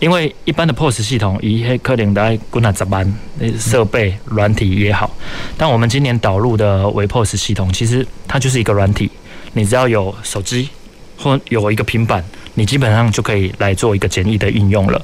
[0.00, 3.10] 因为一般的 POS 系统，一些可能在国内值班，
[3.58, 5.10] 设备软体也好，
[5.56, 9.10] 但我们今年导入的微 POS 系统，其实它就是一个软体，
[9.54, 10.68] 你只要有手机
[11.16, 15.00] 或有一个平板，你基本上就可以来做一个简易的应用了。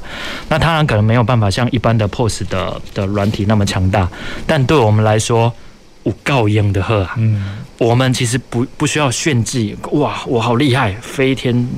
[0.49, 4.09] 那当然可能没有办法像一般的 POS 的的软体那么强大，
[4.47, 5.53] 但对我们来说，
[6.05, 7.15] 有够用的喝啊！
[7.17, 11.69] 嗯，我们其实不不需要炫技，哇，我好厉害，飞天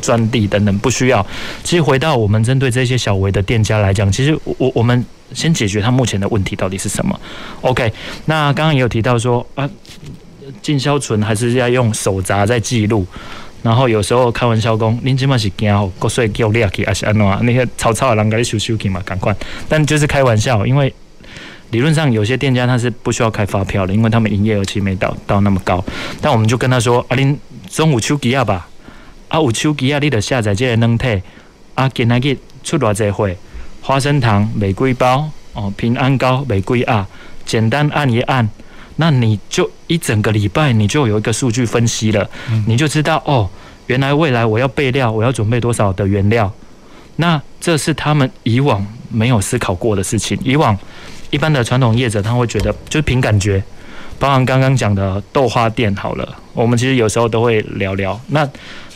[0.00, 1.24] 钻地等等，不需要。
[1.62, 7.20] 其实回到我们针对这些小微的店家来讲，其实我我们先解决他目前的问题到底是什么
[7.60, 7.92] ？OK，
[8.24, 9.68] 那刚刚也有提到说啊，
[10.62, 13.06] 进销存还是要用手札在记录，
[13.64, 17.26] 然后有时候开玩笑讲，您起码是惊吼国税给我列去，还是安怎？
[17.42, 19.34] 那些草草的人给你收收去嘛，赶快。
[19.68, 20.94] 但就是开玩笑，因为。
[21.70, 25.84] 理论上，有些店家他是不需要开发票的，因为他们营业额其实没到到那么高。
[26.20, 27.36] 但我们就跟他说：“啊，恁
[27.68, 28.68] 中午手机啊吧，
[29.26, 31.20] 啊有手机啊，你得下载这个软体。
[31.74, 33.28] 啊，今仔日出偌济货，
[33.80, 37.08] 花生糖玫瑰包哦，平安糕玫瑰啊，
[37.44, 38.48] 简单按一按，
[38.96, 42.28] 那你就一整个礼拜你就有一个数据分析了，
[42.66, 43.48] 你就知道哦，
[43.86, 46.52] 原来未来我要备料，我要准备多少的原料。
[47.16, 50.76] 那这是他们以往没有思考过的事情，以往。
[51.30, 53.60] 一般的传统业者他会觉得就是凭感觉，
[54.20, 58.48] 包含刚刚讲的豆花店好了，我们其实有时候都会聊聊，那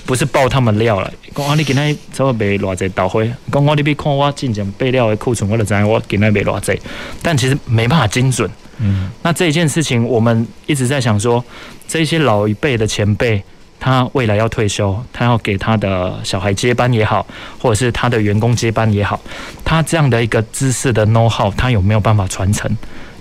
[0.06, 6.80] 不是爆他们料了，讲啊你今天怎么卖偌济豆花，讲我你别看我进前备料的库存，我就知我今天卖偌济，
[7.20, 8.48] 但其实没办法精准。
[8.80, 11.44] 嗯，那这一件事情我们一直在想说，
[11.86, 13.42] 这些老一辈的前辈。
[13.80, 17.24] 他未来要退休，他要给他的小孩接班也好，
[17.60, 19.20] 或者是他的员工接班也好，
[19.64, 22.68] 他这样的一个知识的 know how，他有没有办法传承？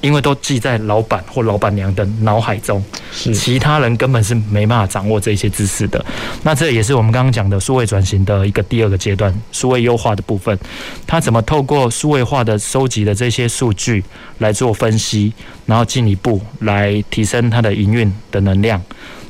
[0.01, 6.03] 因为都记在老板或老板娘的脑海中，是其他人根本是没办法掌握这些知识的。
[6.43, 10.57] 那这也是我们刚刚讲的数位转型的一个第二个阶段，数位优化的部分，
[11.05, 14.03] 他怎么透过数位化的收集的这些数据
[14.37, 15.33] 来做分析，
[15.65, 18.81] 然后进一步来提升它的营运的能量。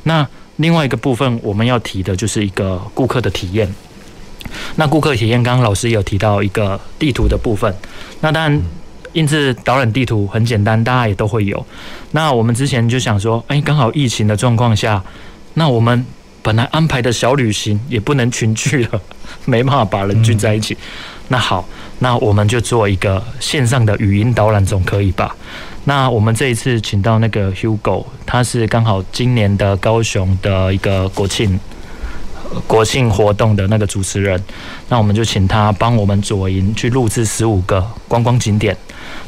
[0.04, 3.74] 那另外一个部分，我们要提的就是一个顾客的体验。
[4.76, 7.74] 那顾客体验，刚刚老师有提到一个地图的部分。
[8.22, 8.62] 那当然，
[9.18, 11.66] 印制导览地图很简单，大家也都会有。
[12.12, 15.04] 那我们之前就想说，哎，刚好疫情的状况下，
[15.56, 16.06] 那我们
[16.44, 19.02] 本来安排的小旅行也不能群聚了，
[19.46, 20.78] 没办法把人聚在一起。
[21.30, 25.36] 那好，那我们就做一个线上的语音导览，总可以吧？
[25.86, 31.60] 那我们这一次请到那个 Hugo，他是刚好今年的高雄的一个国庆
[32.68, 34.40] 国庆活动的那个主持人，
[34.90, 38.78] 那我们就请他帮我们左营去录制十五个观光景点。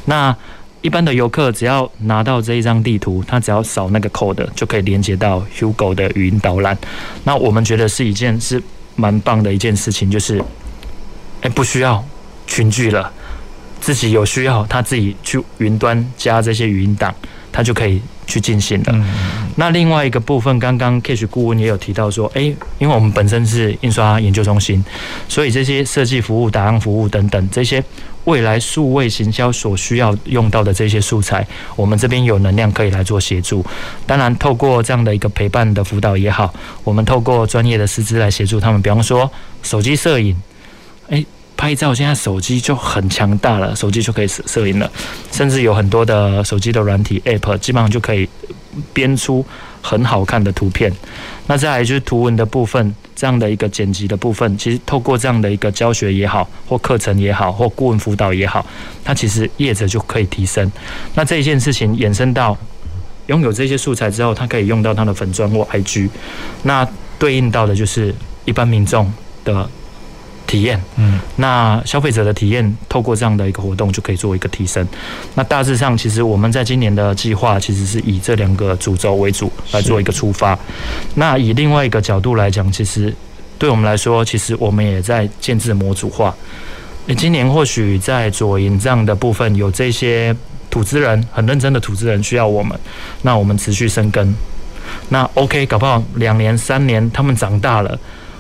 [0.10, 0.36] 那
[0.82, 6.76] 一般的游客只要拿到这一张地图，他只要扫那个 code 就可以连接到 Hugo 的语音导览。
[7.24, 8.62] 那我们觉得是一件是
[8.96, 10.44] 蛮棒的一件事情，就是。
[11.42, 12.04] 哎，不需要
[12.46, 13.10] 群聚了，
[13.80, 17.16] 自己有需要，他自己去云端加这些语音档，
[17.50, 18.92] 他就可以去进行了。
[18.92, 19.06] 嗯、
[19.56, 24.84] 那另外一个部分，刚刚 Cash 顾问也有提到说，哎，因为我们本身是印刷研究中心，
[25.30, 27.82] 所以这些设计服务、档案服务等等这些
[28.30, 33.66] 未来数位行销所需要用到的这些素材，我们这边有能量可以来做协助。
[34.06, 36.54] 当然，透过这样的一个陪伴的辅导也好，
[36.84, 39.30] 我们透过专业的师资来协助他们，比方说
[39.64, 40.36] 手机摄影。
[41.10, 41.26] 哎，
[41.58, 44.90] 拍照现在手机就很强大了，手机就可以摄摄影了，
[45.32, 48.30] 甚至有很多的手机的软体 App，基本上就可以
[48.94, 49.44] 编出
[49.82, 50.94] 很好看的图片。
[51.48, 58.66] 那再来就是图文的部分，这样的一个剪辑的部分，其实透过这样的一个教学也好，或课程也好，或顾问辅导也好，
[59.04, 60.72] 它其实业者就可以提升。
[61.16, 62.58] 那这一件事情衍生到
[63.28, 66.08] 拥有这些素材之后，它可以用到它的粉砖或 IG，
[66.64, 66.88] 那
[67.20, 68.16] 对应到的就是
[68.46, 69.12] 一般民众
[69.44, 69.70] 的。
[70.50, 74.84] 体验，嗯，那消费者的体验，透过这样的一个活动就可以做一个提升。
[75.36, 80.58] 那大致上，其实我们在今年的计划，其实是以这两个主轴为主来做一个出发。
[81.14, 83.14] 那以另外一个角度来讲，其实
[83.60, 86.36] 对我们来说，其实我们也在建制模组化。
[87.06, 90.36] 诶，今年或许在左营这样的部分，有这些
[90.72, 92.76] 土资人很认真的土资人需要我们，
[93.22, 94.34] 那我们持续生根。
[95.10, 98.00] 那 OK，搞不好两年三年，他们长大了。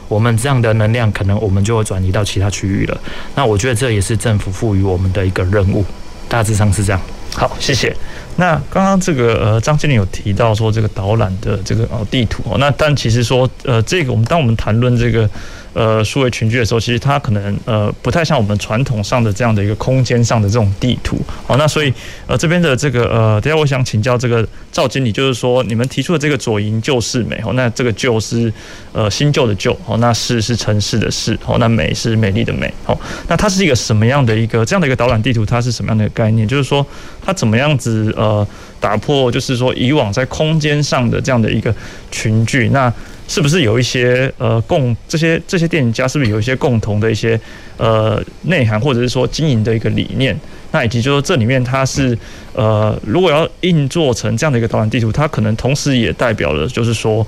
[0.09, 3.01] 我们这样的能量，可能我们就会转移到其他区域了。
[3.35, 5.85] 那我觉得这也是政府赋予我们的一个任务，
[6.27, 7.01] 大致上是这样。
[7.33, 7.95] 好，谢谢。
[8.35, 15.29] 那刚刚这个呃，张经理有提到说这个导览的这个哦地图，那但其实说呃，这个我们当我们谈论这个。
[15.73, 21.19] 呃，数位群聚的时候，其实它可能呃不太像我们传统上的这样的一个空间上的这种地图。
[21.45, 21.93] 好，那所以
[22.25, 28.51] 呃这边的这个呃，等下我想请教这个赵经理，就是说你们提出的这个左营旧市美，哦，那这个旧是
[28.93, 35.45] 呃新旧的旧，哦，那市是城市的市，哦，那美是美丽的美，好，那它是一个什么样的一个这样的一个导览地图？
[35.45, 36.47] 它是什么样的概念？
[36.47, 36.85] 就是说
[37.23, 38.45] 它怎么样子呃
[38.79, 41.73] 打破，就是说以往在空间上的这样的一个
[42.09, 42.91] 群聚，那。
[43.29, 47.39] 是不是有一些呃共这些这些电影家是不是有一些共同的一些
[47.77, 50.35] 呃内涵，或者是说经营的一个理念？
[50.71, 52.17] 那以及就是说这里面它是
[52.53, 57.25] 呃如果要硬做成这样的一个导览地图，它可能同时也代表了就是说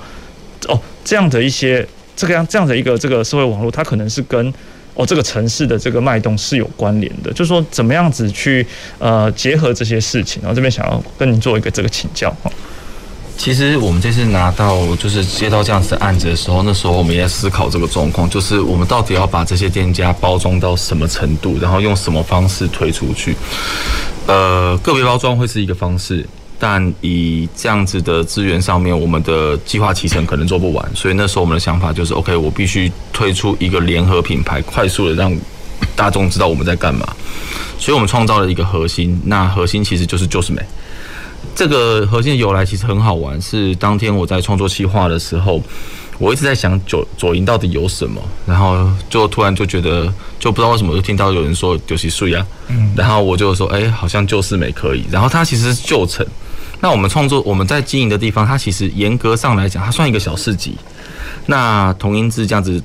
[0.68, 4.52] 哦这样的一些这个样这样的一个这个社会网络，它可能是跟
[4.96, 7.32] 哦这个城市的这个脉动是有关联的。
[7.34, 8.66] 就是说怎么样子去
[8.98, 10.42] 呃结合这些事情？
[10.42, 12.52] 然后这边想要跟您做一个这个请教哈。
[13.42, 23.36] 其实我们这次拿到就是接到这样子的案子的时候，那时候我们也在思考这个状况，就是我们到底要把这些店家包装到什么程度，然后用什么方式推出去。
[24.28, 26.24] 呃，个别包装会是一个方式，
[26.60, 35.36] 但以这样子的资源上面，我们的计划期程可能做不完，所以那时候我们的想法就是，OK，我必须推出一个联合品牌，快速的让
[35.96, 37.12] 大众知道我们在干嘛。
[37.80, 40.62] 所以我们创造了一个核心，那核心其实就是就是美。
[41.56, 45.62] 这个核心的由来其实很好玩，是当天我在创作企划的时候，
[46.18, 56.26] 我一直在想左左营到底有什么，然后就突然就觉得就不知道为什么就听到有人说就是水啊，嗯，然后我就说哎，好像旧市美可以，然后它其实是旧城，
[56.80, 60.76] 那我们创作我们在经营的地方，它其实严格上来讲，它算一个小市集，
[61.48, 62.82] 那同音字这样子，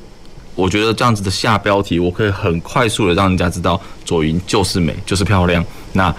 [0.55, 6.15] 我觉得这样子的下标题，我可以很快速的让人家知道左云就是美，就是漂亮，那。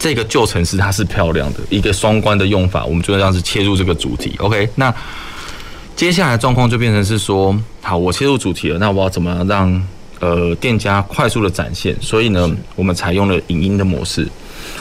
[0.00, 4.34] 这个旧城市它是漂亮的，一个双关的用法，我们就这样子切入这个主题。
[4.38, 4.92] OK，那
[5.94, 9.86] 接下来状况就变成是说，好，我切入主题了，那我要怎么让
[10.18, 11.94] 呃店家快速的展现？
[12.00, 14.26] 所以呢，我们采用了影音的模式，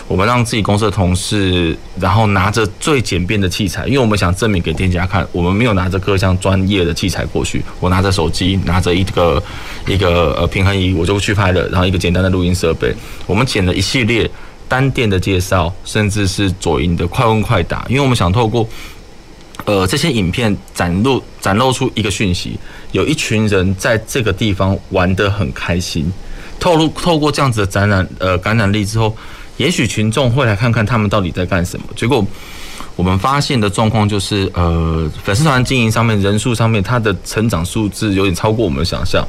[0.07, 9.43] 我们让自己公司的同事，然后拿着最简便的器材，因为我们想证明给店家看，我们没有拿着各项专业的器材过去，我拿着手机，拿着一个
[9.85, 12.95] 一个呃平衡仪，我就去拍了，然后一个简单的录音设备，
[13.27, 14.31] 我们剪了一系列。
[14.69, 18.65] 单店的介绍，甚至是左营的快问快答，因为我们想透过，
[19.65, 22.57] 呃，这些影片展露展露出一个讯息，
[22.91, 26.09] 有一群人在这个地方玩得很开心，
[26.59, 29.13] 透露透过这样子的展览，呃，感染力之后，
[29.57, 31.85] 也许群众会来看看他们到底在干什么。
[31.95, 32.23] 结果
[32.99, 39.25] 我们发现的状况就是，呃，粉丝团经营上面人数上面，它的成长数字有点超过我们的想象，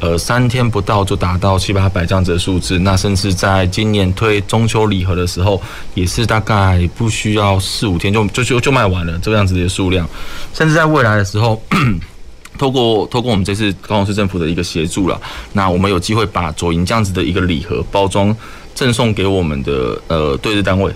[0.00, 5.60] 呃，三天不到就达到七八百这样子的数字，那甚至在今年推中秋礼盒的时候，
[5.92, 10.08] 也是大概不需要四五天就就就就卖完了这个样子的数量，
[10.54, 11.62] 甚至在未来的时候，
[12.56, 15.20] 透过透过我们这次高雄市政府的一个协助了，
[15.52, 18.34] 那我们有机会把左营这样子的一个礼盒包装
[18.74, 20.90] 赠送给我们的呃对日单位。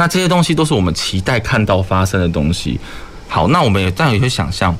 [0.00, 2.80] 那这些东西都是我们期待看到发生的东西。
[3.28, 4.74] 好，那我们也当然也会想象，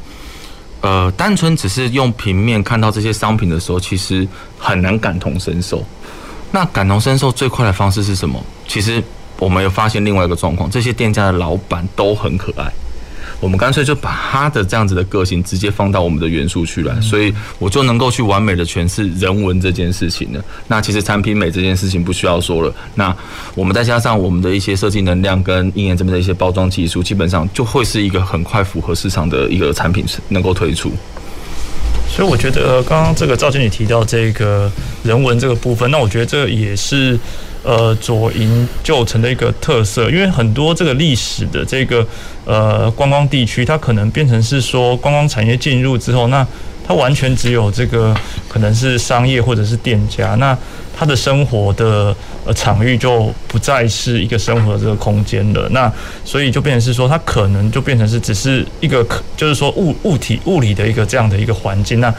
[0.80, 4.26] 呃，单纯只是用平面看到这些商品的时候，其实
[4.58, 5.84] 很难感同身受。
[6.52, 8.42] 那感同身受最快的方式是什么？
[8.66, 9.04] 其实
[9.38, 12.72] 我们有发现另外一个状况，这些店家的老板都很可爱。
[13.40, 20.44] 我们干脆就把他的这样子的个性直接放到我们的元素去来，所以我就能够去完美的诠释人文这件事情了。
[20.68, 22.72] 那其实产品美这件事情不需要说了。
[22.94, 23.16] 那
[23.54, 30.92] 我们再加上我们的一些设计能量跟应研这边的一些包装技术，基本上就会是一个很快符合市场的一个产品能够推出。
[32.08, 34.70] 所以我觉得刚刚这个赵经理提到这个
[35.02, 37.18] 人文这个部分，那我觉得这也是。
[37.62, 42.06] 呃，左营旧城的一个特色，因为很多这个历史的这个
[42.46, 46.46] 呃观光地区，它可能变成是说观光产业进入之后，那
[46.88, 48.16] 它完全只有这个
[48.48, 50.56] 可能是商业或者是店家，那
[50.98, 55.68] 它的生活的呃场域就不再是一个生活的这个空间了。
[55.70, 55.92] 那
[56.24, 62.00] 所以就变成是说，它可能就变成是只是一个可就是说物物体物理的一个这样的一个环境。
[62.00, 62.10] 那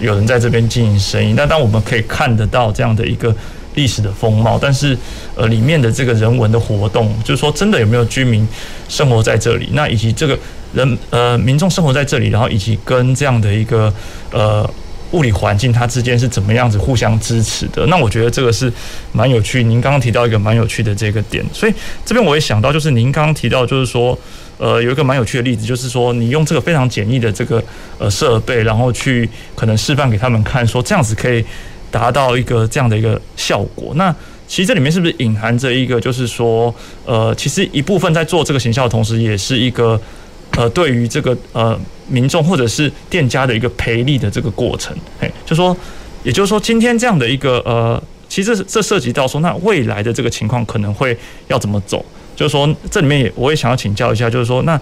[0.00, 3.32] 有人在这边经营生意，那当我们可以看得到这样的一个。
[3.78, 4.98] 历史的风貌，但是
[5.36, 8.46] 呃，里面的这个人文的活动，就是说，真的有没有居民
[8.88, 9.68] 生活在这里？
[9.72, 10.36] 那以及这个
[10.74, 13.94] 人呃，民众生活在这里，然后以及跟这样的一个
[14.32, 14.68] 呃
[15.12, 17.86] 物理环境，它之间是怎么样子互相支持的？
[17.86, 18.72] 那我觉得这个是
[19.12, 19.62] 蛮有趣。
[19.62, 21.72] 您刚刚提到一个蛮有趣的这个点，所以
[22.04, 24.18] 这边我也想到，就是您刚刚提到，就是说
[24.58, 27.62] 呃，有一个蛮有趣的例子，就是说你用这个非常简易的这个
[27.98, 31.44] 呃设备，然后去可能示范给他们看，说这样子可以。
[31.90, 34.14] 达到一个这样的一个效果，那
[34.46, 36.74] 其实这里面是不是隐含着一个，就是说，
[37.04, 40.00] 呃，其实一部分在做这个行销的同时，也是一个
[40.52, 45.76] 呃，对于这个呃民众或者是店家的一个赔利的这个过程，嘿，就说，
[46.24, 51.14] 也就是说，今天这样的一个呃，其实这涉及到说，那未来的这个情况可能会
[51.48, 52.04] 要怎么走？
[52.34, 54.80] 就是说，这里面也我也想要请教一下，就是说，那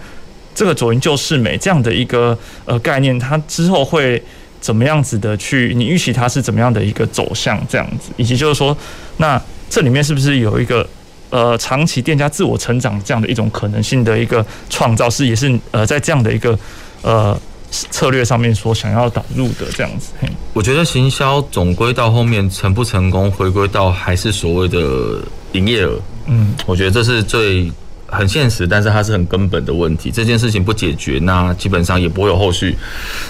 [0.54, 4.22] 这个左营旧市美这样的一个呃概念，它之后会。
[4.60, 5.72] 怎么样子的去？
[5.76, 7.60] 你预期它是怎么样的一个走向？
[7.68, 8.76] 这样子，以及就是说，
[9.16, 9.40] 那
[9.70, 10.88] 这里面是不是有一个
[11.30, 15.08] 呃长期店家自我成长这样的一种可能性的一个创造？
[15.08, 16.58] 是也是呃在这样的一个
[17.02, 17.38] 呃
[17.70, 20.12] 策略上面所想要导入的这样子。
[20.52, 25.20] 我觉得行销总归到后面成不成功，回归到还是所谓的
[25.52, 26.00] 营业额。
[26.26, 27.70] 嗯，我觉得这是最。
[28.08, 30.10] 很现实，但是它是很根本的问题。
[30.10, 32.76] 这件事情不解决，那基本上也不会有后续。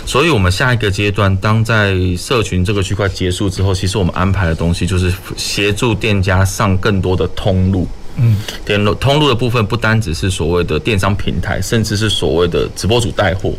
[0.05, 7.89] 所以，我们下一个阶段，当在社群这个区块结束之后，其实我们安排的东西就是协助店家上更多的通路。
[8.19, 13.53] 嗯，电路通路的部分不单只是所谓的电商平台，甚至是所谓的直播主带货，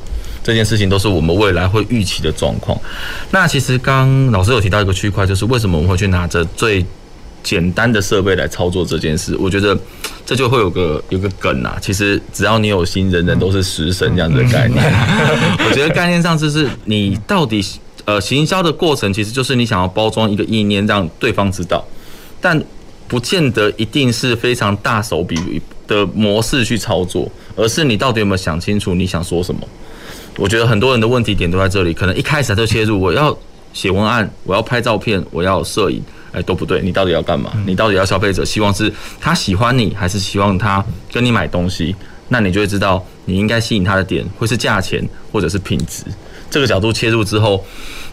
[0.43, 2.76] 这件事情都是我们未来会预期的状况。
[3.30, 6.84] 那其实刚老师有提到一个区块，就是为什么我们会去拿着最
[7.43, 9.77] 简单的设备来操作这件事，我觉得
[10.25, 11.77] 这就会有个有个梗啊。
[11.81, 14.83] 其实只要你有心，人人都是食神这样子的概念。
[15.67, 17.65] 我觉得概念上就是你到底
[18.05, 21.85] 呃行销的过程，其实就是你想要包装一个意念，让对方知道，
[22.41, 22.61] 但
[23.07, 29.61] 不见得一定是非常大手笔的模式去操作，而是你到底有没有想清楚你想说什么？
[30.38, 33.35] 我觉得很多人的问题点都在这里，可能一开始就切入，我要
[33.73, 35.99] 写文案，我要拍照片，我要摄影。
[36.32, 37.51] 哎，都不对，你到底要干嘛？
[37.65, 41.95] 你到底要消费者希望是他喜欢你，还是希望他跟你买东西？
[42.30, 45.01] 那你就会知道，你应该吸引他的点会是价钱，
[45.32, 46.03] 或者是品质。
[46.49, 47.63] 这个角度切入之后，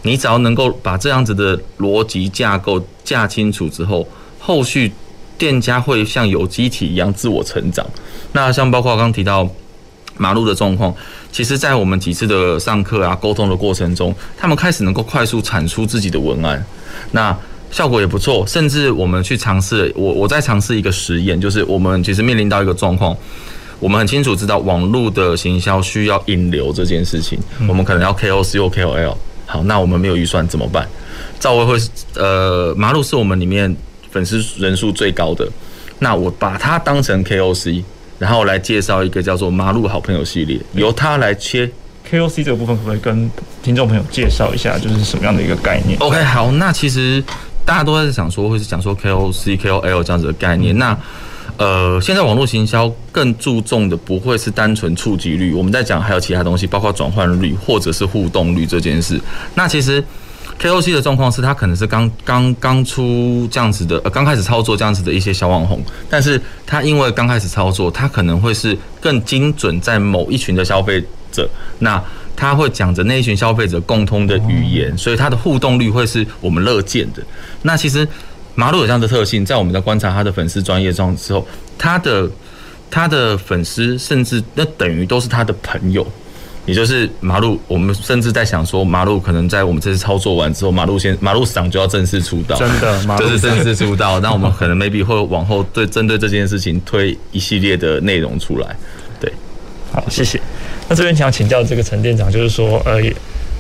[0.02, 4.06] 你只要能够把这样子的逻辑架构架清楚之后，
[4.38, 4.92] 后续
[5.36, 7.84] 店家会像有机体一样自我成长。
[8.32, 9.48] 那像包括刚提到
[10.16, 10.94] 马路的状况，
[11.32, 16.64] 其实在我们几次的上课啊沟通的过程中，他们开始能够快速产出自己的文案。
[17.10, 17.36] 那
[17.74, 23.16] 效果也不错，甚至我们去尝试，我我在尝试一个实验，就是我们其实面临到一个状况，
[23.80, 30.88] 我们很清楚知道网络的行销需要引流这件事情，我们可能要 KOC 或 KOL，好，那我们没有预算怎么办？
[31.40, 31.76] 赵薇会
[32.14, 33.76] 呃，马路是我们里面
[34.08, 35.44] 粉丝人数最高的，
[35.98, 37.82] 那我把它当成 KOC，
[38.20, 41.68] 然后来介绍一个叫做马路好朋友系列，由他来切。
[42.08, 43.28] KOC 这个部分可不可以跟
[43.62, 47.24] 听众朋友介绍一下，就是什么样的一个概念？OK，好，那其实
[47.64, 50.76] 大家都在想说，会是讲说 KOC、KOL 这样子的概念。
[50.78, 50.96] 那
[51.56, 59.20] 呃，现在网络行销更注重的不会是单纯触及率，我们在讲还有其他东西，包括转换率或者是互动率这件事。
[59.54, 60.02] 那其实
[60.60, 71.48] KOC 的状况是，他可能是刚刚刚出这样子的，呃，刚开始操作这样子的一些小网红，但是他因为刚开始操作，他可能会是更精准在某一群的消费者，
[71.78, 72.02] 那
[72.37, 77.22] 他会讲着那一群消费者共通的语言，所以他的互动率会是我们乐见的。
[77.62, 78.07] 那其实。
[78.57, 81.45] 马路有这样的特性，在我们在观察他的粉丝专业状之后，
[81.76, 82.30] 他的
[82.89, 86.07] 他的粉丝甚至那等于都是他的朋友，
[86.64, 87.61] 也就是马路。
[87.66, 94.20] 我们甚至在想说，马路可能在我们这次操作完之后，马路先马路桑就要正式出道，真的，就是正式出道。
[94.20, 98.76] 那我们可能 maybe 会往后对针对这件事情推一系列的内容出来。
[99.18, 99.32] 对，
[99.91, 100.41] 好，谢谢。
[100.89, 103.01] 那这边想请教这个陈店长，就是说，呃。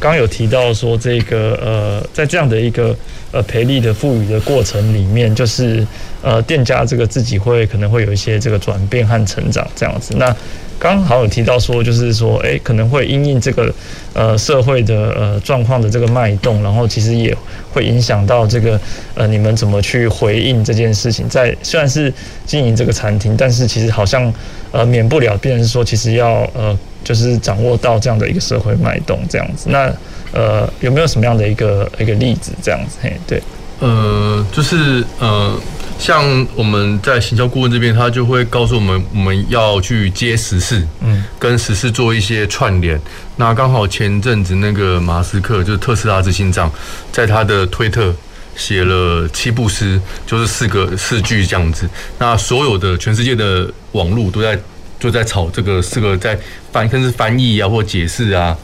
[0.00, 2.94] 刚有提到说，这个呃，在这样的一个
[3.30, 5.86] 呃培力的赋予的过程里面，就是
[6.20, 10.12] 呃店家这个自己会可能会有一些这个转变和成长这样子。
[10.18, 10.34] 那
[10.78, 13.72] 刚好有提到说，就是说，哎，可能会因应这个
[14.12, 17.34] 呃社会的呃状况的这个脉动，然后其实也
[17.72, 18.78] 会影响到这个
[19.14, 21.26] 呃你们怎么去回应这件事情。
[21.30, 22.12] 在虽然是
[22.44, 24.30] 经营这个餐厅，但是其实好像
[24.72, 26.76] 呃免不了，变成说其实要呃。
[27.04, 29.68] 就是掌握到这样的一个社会脉动，这样子。
[29.68, 29.94] 那
[30.32, 32.50] 呃，有没有什么样的一个一个例子？
[32.60, 33.40] 这样子，嘿，对，
[33.78, 35.56] 呃，就是呃，
[35.96, 36.24] 像
[36.56, 43.00] 我们在行销顾问这边，他就会告诉我们，我们要去接时事，嗯，跟时事做一些串联。
[43.36, 46.68] 那刚好前阵子那个马斯克，就是特斯拉执行长，
[47.12, 48.12] 在他的推特
[48.56, 51.88] 写了七步诗，就是四个四句这样子。
[52.18, 54.58] 那所有的全世界的网络都在。
[55.04, 56.34] 就在炒这个，四个在
[56.72, 58.56] 翻，甚至翻译啊，或解释啊，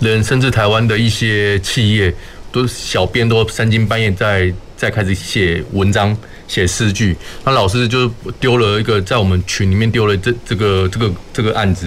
[0.00, 2.14] 人甚至台湾的一些企业，
[2.52, 6.14] 都小编都三更半夜在在开始写文章、
[6.46, 7.16] 写诗句。
[7.42, 8.06] 那老师就
[8.38, 11.86] 丢了一个在我们群里面丢了这这个这个这个案子，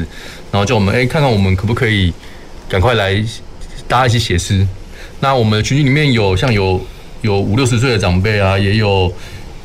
[0.51, 2.11] 然后叫我们哎、看看我们可不可以
[2.67, 3.23] 赶快来
[3.87, 4.67] 大家一起写诗。
[5.19, 6.83] 那我们群里面有像有
[7.21, 9.13] 有五六十岁的长辈啊，也有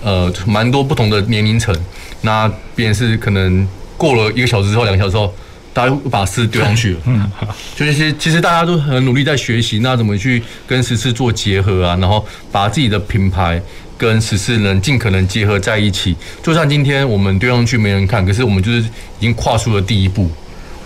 [0.03, 1.75] 呃蛮多不同的年龄层。
[2.21, 3.67] 那边是可能。
[4.05, 5.33] 过了一个小时之后，两个小时之后，
[5.73, 7.01] 大家又把诗丢上去了。
[7.07, 7.27] 嗯，
[7.75, 11.97] 就一些其实大家都很努力在学习，那怎么去跟时事做结合啊？
[11.99, 13.59] 然后把自己的品牌
[13.97, 16.15] 跟时事能尽可能结合在一起。
[16.43, 20.31] 就算今天我们丢上去没人看，可是我们就是已经跨出了第一步。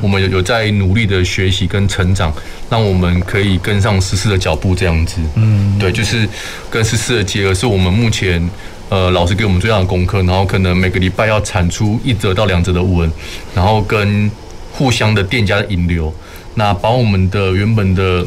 [0.00, 2.32] 我们有有在努力的学习跟成长，
[2.70, 5.16] 让我们可以跟上时事的脚步，这样子。
[5.34, 6.28] 嗯，对，就是
[6.70, 8.48] 跟时事的结合，是我们目前。
[8.90, 13.10] 呃，老师给我们最大的功课，然后可能每个礼拜要产出一则到两则的文，
[13.54, 14.30] 然后跟
[14.72, 16.10] 互相的店家的引流，
[16.54, 18.24] 那把我们的原本的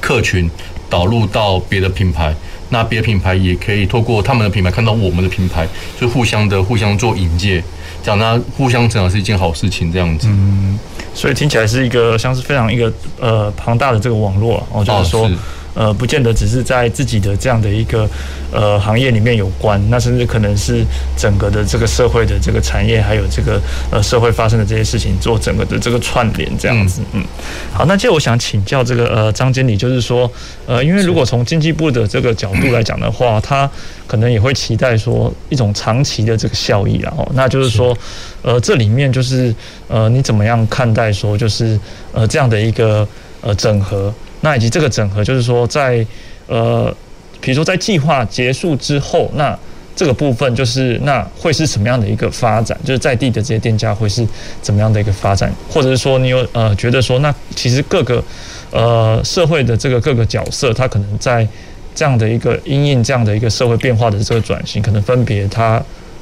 [0.00, 0.48] 客群
[0.88, 2.32] 导入到别的品牌，
[2.68, 5.66] 那别的品牌也可以透过他们的品牌看到我们的品牌，
[6.00, 7.60] 就互相的互相做引介，
[8.04, 10.28] 讲他互相成长是一件好事情，这样子。
[10.30, 10.78] 嗯，
[11.12, 15.28] 所以听起来是一个像是非常一个呃庞大的这个网络，我就是说。
[15.74, 18.08] 呃，不见得只是在自己的这样的一个
[18.52, 20.84] 呃行业里面有关，那甚至可能是
[21.16, 23.60] 整个的这个社会的这个产业，还有这个
[23.90, 27.00] 呃社会发生的这些事情，做整个的这个串联这样子。
[27.12, 27.24] 嗯，
[27.72, 30.30] 好，那接着我想请教这个呃张经理，就是说
[30.66, 33.68] 呃，因为如果从经济部的这个角度来讲的话，他
[34.06, 37.96] 可能也会期待说一种长期的这个效益，然后那就是说
[38.42, 39.54] 呃这里面就是
[39.88, 41.80] 呃你怎么样看待说就是
[42.12, 43.08] 呃这样的一个
[43.40, 44.12] 呃整合？
[44.42, 46.06] 那以及这个整合，就是说在
[46.46, 46.94] 呃，
[47.40, 49.58] 比如说在计划结束之后，那
[49.94, 52.76] 这个部分就是那会是什么样的一个发展？
[52.84, 54.26] 就是在地的这些店家会是
[54.60, 55.52] 怎么样的一个发展？
[55.70, 58.22] 或者是说你有呃觉得说，那其实各个
[58.70, 61.46] 呃社会的这个各个角色，它可能在
[61.94, 65.80] 这样的一个因应这样的一个社会变化的这个转型，可能分别它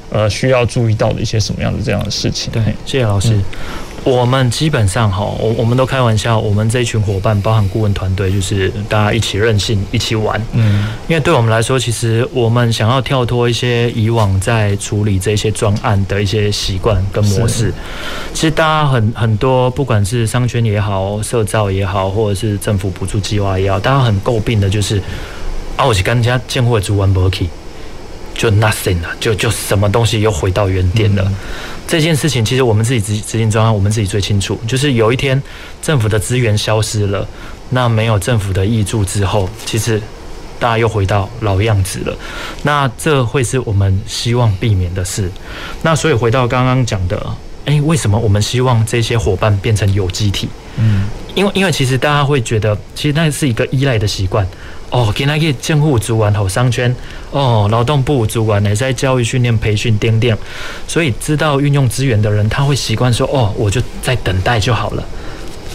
[0.09, 2.51] 呃需要注意到的一些什么样的这样的事情？
[2.51, 3.33] 对，谢谢老师。
[4.03, 10.41] 我们基本上哈，我我们都开玩笑，我们这一群伙伴，包含顾问团队，就是大家一起任性，一起玩。
[10.53, 17.71] 嗯，因为对我们来说，其实我们想要跳脱一些以往在处理这些专案的一些习惯跟模式。
[18.33, 24.99] 其实大家很很多，不管是商圈也好，社造也好，或者是政府补助计划也好，大家很诟病的就是
[25.77, 27.47] 啊，我去跟人家见货主玩不起，
[28.33, 31.23] 就 nothing 了，就就什么东西又回到原点了。
[31.23, 31.35] 嗯
[31.91, 34.57] 这件事情其实我们自己执执行专案，我们自己最清楚。
[34.65, 35.43] 就是有一天
[35.81, 37.27] 政府的资源消失了，
[37.71, 40.01] 那没有政府的挹注之后，其实
[40.57, 42.17] 大家又回到老样子了。
[42.63, 45.29] 那这会是我们希望避免的事。
[45.81, 47.35] 那所以回到刚刚讲的，
[47.65, 50.47] 诶，为什么我们希望这些伙伴变成有机体？
[50.77, 51.03] 嗯，
[51.35, 54.47] 因为因为其实大家会觉得，其实那是一个依赖的习惯。
[54.91, 56.93] 哦，今仔日政府资源好商圈，
[57.31, 60.37] 哦，劳动部资源呢在教育训练培训点点，
[60.85, 65.03] 所以知道运用资源的人，他会习惯说，哦，我就在等待就好了，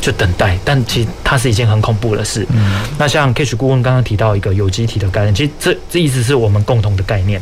[0.02, 0.58] 就等待。
[0.66, 2.46] 但其实它是一件很恐怖的事。
[2.50, 7.40] 嗯，那像 Kash 顾问刚刚提到一个有机体的概念，其实这这意思是我们共同的概念。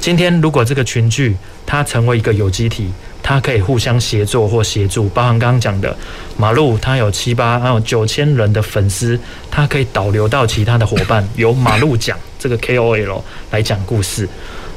[0.00, 1.34] 今天如果这个群聚
[1.64, 2.92] 它成为一个有机体。
[3.22, 5.96] 它可以互相协作或协助，包含刚刚讲的
[6.36, 9.18] 马路，它有七八还有九千人的粉丝，
[9.50, 14.28] 它可以导流到其他的伙伴， 由马路讲这个 KOL 来讲故事，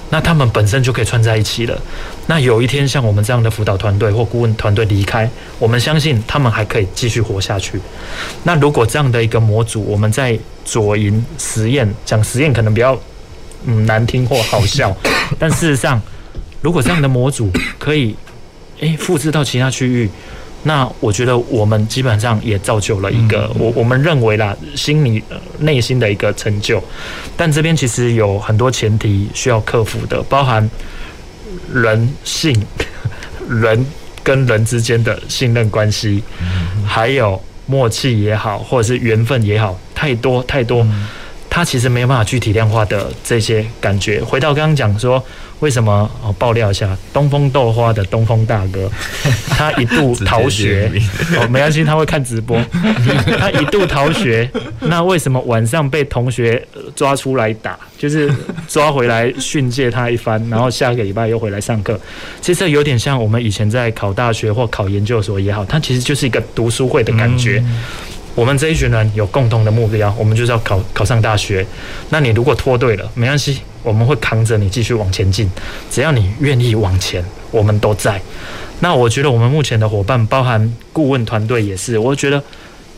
[0.10, 1.82] 那他们本身就可以串在一起了。
[2.28, 7.80] 那有一天像我们这样的辅导团队或顾问团队离开，我们相信他们还可以继续活下去。
[8.44, 12.98] 那如果这样的一个模组，我们在左营实验讲实验可能比较
[13.66, 14.96] 嗯难听或好笑，
[15.40, 16.02] 但事实上，
[16.62, 18.16] 如果这样的模组可以。
[18.84, 20.10] 诶，复制到其他区域，
[20.64, 25.24] 那我觉得我们基本上也造就了一个我我们认为啦，心里
[25.60, 26.84] 内心的一个成就。
[27.38, 30.70] 但这边其实有很多前提需要克服的，包含
[31.74, 32.54] 人性、
[33.48, 33.86] 人
[34.22, 36.22] 跟人之间的信任关系，
[36.86, 40.86] 还有默契也好，或者是缘分也好，太多太多，
[41.50, 44.22] 它其实没有办法去体量化的这些感觉。
[44.22, 45.24] 回到刚刚讲说。
[45.64, 46.12] 为什么？
[46.22, 48.92] 哦，爆料一下，东风豆花的东风大哥，
[49.48, 50.92] 他一度逃学。
[51.38, 52.60] 哦，没关系，他会看直播。
[53.40, 54.50] 他一度逃学，
[54.82, 56.62] 那为什么晚上被同学
[56.98, 57.80] 抓出来打？
[57.98, 58.30] 就是
[58.68, 61.98] 抓回来训诫他一番， 然后下个礼拜又回来上课。
[62.42, 67.64] 其实有点像我们以前在考大学或考研究所也好，它其实就是一个读书会的感觉。
[68.36, 71.66] 我们这一群人有共同的目标，我们就是要考考上大学。
[72.10, 73.62] 那你如果脱队了，没关系。
[73.84, 75.50] 我们会扛着你继续往前进，
[75.92, 77.22] 只要你愿意往前，
[77.52, 78.22] 我们都在。
[78.80, 82.42] 那我觉得我们目前的伙伴，包含顾问团队也是，我觉得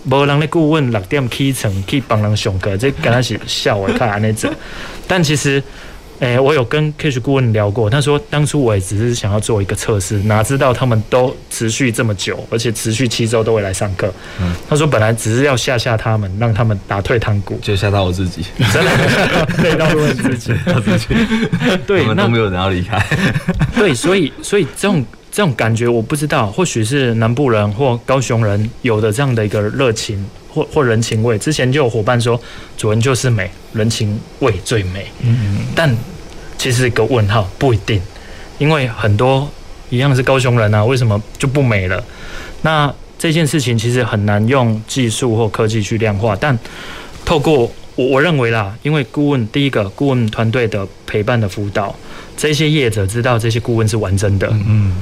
[0.03, 4.53] 没人的顾问六点起床去帮人上课，这刚开始笑我看那种，
[5.07, 5.61] 但其实。
[6.19, 14.11] 诶、欸，我有跟 Cash 顾问聊过，他说当初我也只是想要做一个测试，哪知道他们都持续这么久，而且持续七周都会来上课。
[14.41, 20.53] 嗯，他说本来只是要吓吓他们，让他们打退堂鼓，就吓到我自己，真的累到我自己，
[20.83, 21.07] 自己。
[21.85, 22.97] 对，我们都没有人要离开。
[23.75, 30.25] 对，所以所以这种这种感觉，我不知道，或许是南部人或高雄人有的这样的一个热情。
[30.55, 32.39] 或或人情味，之前就有伙伴说，
[32.77, 35.05] 主人就是美，人情味最美。
[35.19, 35.93] 嗯，但
[36.57, 38.01] 其实一个问号，不一定，
[38.57, 39.47] 因为很多
[39.89, 42.01] 一样是高雄人啊，为什么就不美了？
[42.61, 46.57] 那这件事情其实很难用技术或科技去量化，但
[47.25, 51.93] 透过我我认为啦，因为顾问第一个顾问团队的陪伴的辅导，
[52.37, 54.47] 这些业者知道这些顾问是完整的。
[54.51, 54.95] 嗯，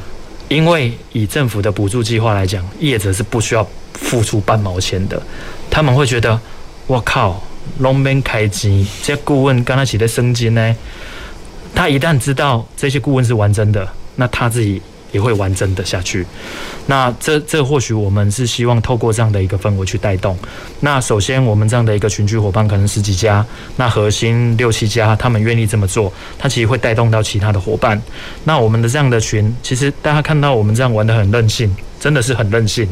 [0.53, 3.67] 因为以政府的补助计划来讲，业者是不需要。
[3.93, 5.21] 付出半毛钱的，
[5.69, 6.37] 他们会觉得，
[6.87, 7.41] 我靠，
[7.77, 10.75] 拢免开机，这些顾问刚才起的升金呢？
[11.73, 14.81] 他一旦知道这些顾问是完整的，那他自己
[15.13, 16.27] 也会完整的下去。
[16.87, 20.37] 那这这或许我们是希望透过这样的一个氛围去带动。
[20.81, 23.45] 那首先，我们这样的一个群居伙伴可能十几家，
[23.77, 28.01] 那核心六七家，他们愿意这么做，他其实会带动到其他的伙伴。
[28.43, 32.85] 那我们的这样的群，其实大家看到我们这样玩的很任性，真的是很任性。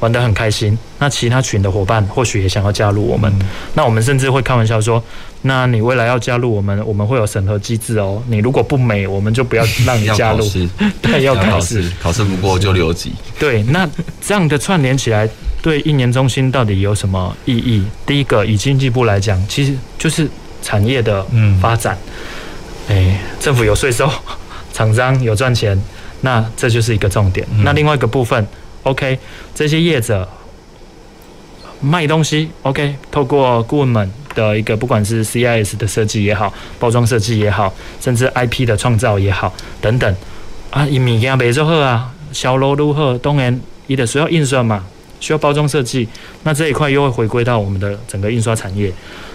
[0.00, 3.46] 玩得很开心，那其他群的伙伴或许也想要加入我们，嗯。
[3.72, 5.02] 那我们甚至会开玩笑说
[5.46, 8.22] ：“那你未来要加入我们，我们会有审核机制哦。
[8.28, 10.42] 你如果不美，我们就不要让你加入。
[11.02, 13.12] 对，要考试，考试不过就留级。
[13.38, 13.86] 对，那
[14.22, 15.28] 这样的串联起来，
[15.60, 17.84] 对一年中心到底有什么意义？
[18.06, 20.26] 第一个，以经济部来讲，其实就是
[20.62, 21.24] 产业的
[21.60, 21.96] 发展。
[22.88, 24.10] 哎、嗯欸，政府有税收，
[24.72, 25.78] 厂商有赚钱，
[26.22, 27.46] 那这就是一个重点。
[27.52, 28.46] 嗯、那另外一个部分。
[28.84, 29.18] OK，
[29.54, 30.28] 这些业者
[31.84, 40.16] 卖东西，OK，透过顾问们的一个不管是 CIS 的设计也好，包装设计也好，甚至 IP 的创造也好，等等
[40.70, 44.84] 啊，以物件卖就好啊，销路如何，当然你得需要印刷嘛，
[45.20, 46.08] 需要包装设计，
[46.42, 48.92] 那这一块又会回归到我们的整个印刷产业，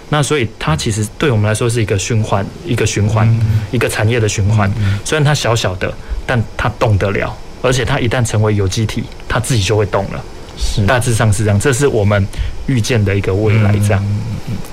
[0.09, 3.27] 那所以它其实对我们来说是一个循环，一个循环，
[3.71, 4.71] 一个产业的循环，
[5.05, 5.93] 虽然它小小的，
[6.25, 7.35] 但它动得了。
[7.61, 10.23] 而且它一旦成为有机体，它自己就会动了。
[10.59, 12.27] 是，大致上是这样，这是我们
[12.67, 13.71] 预见的一个未来。
[13.79, 14.05] 这样，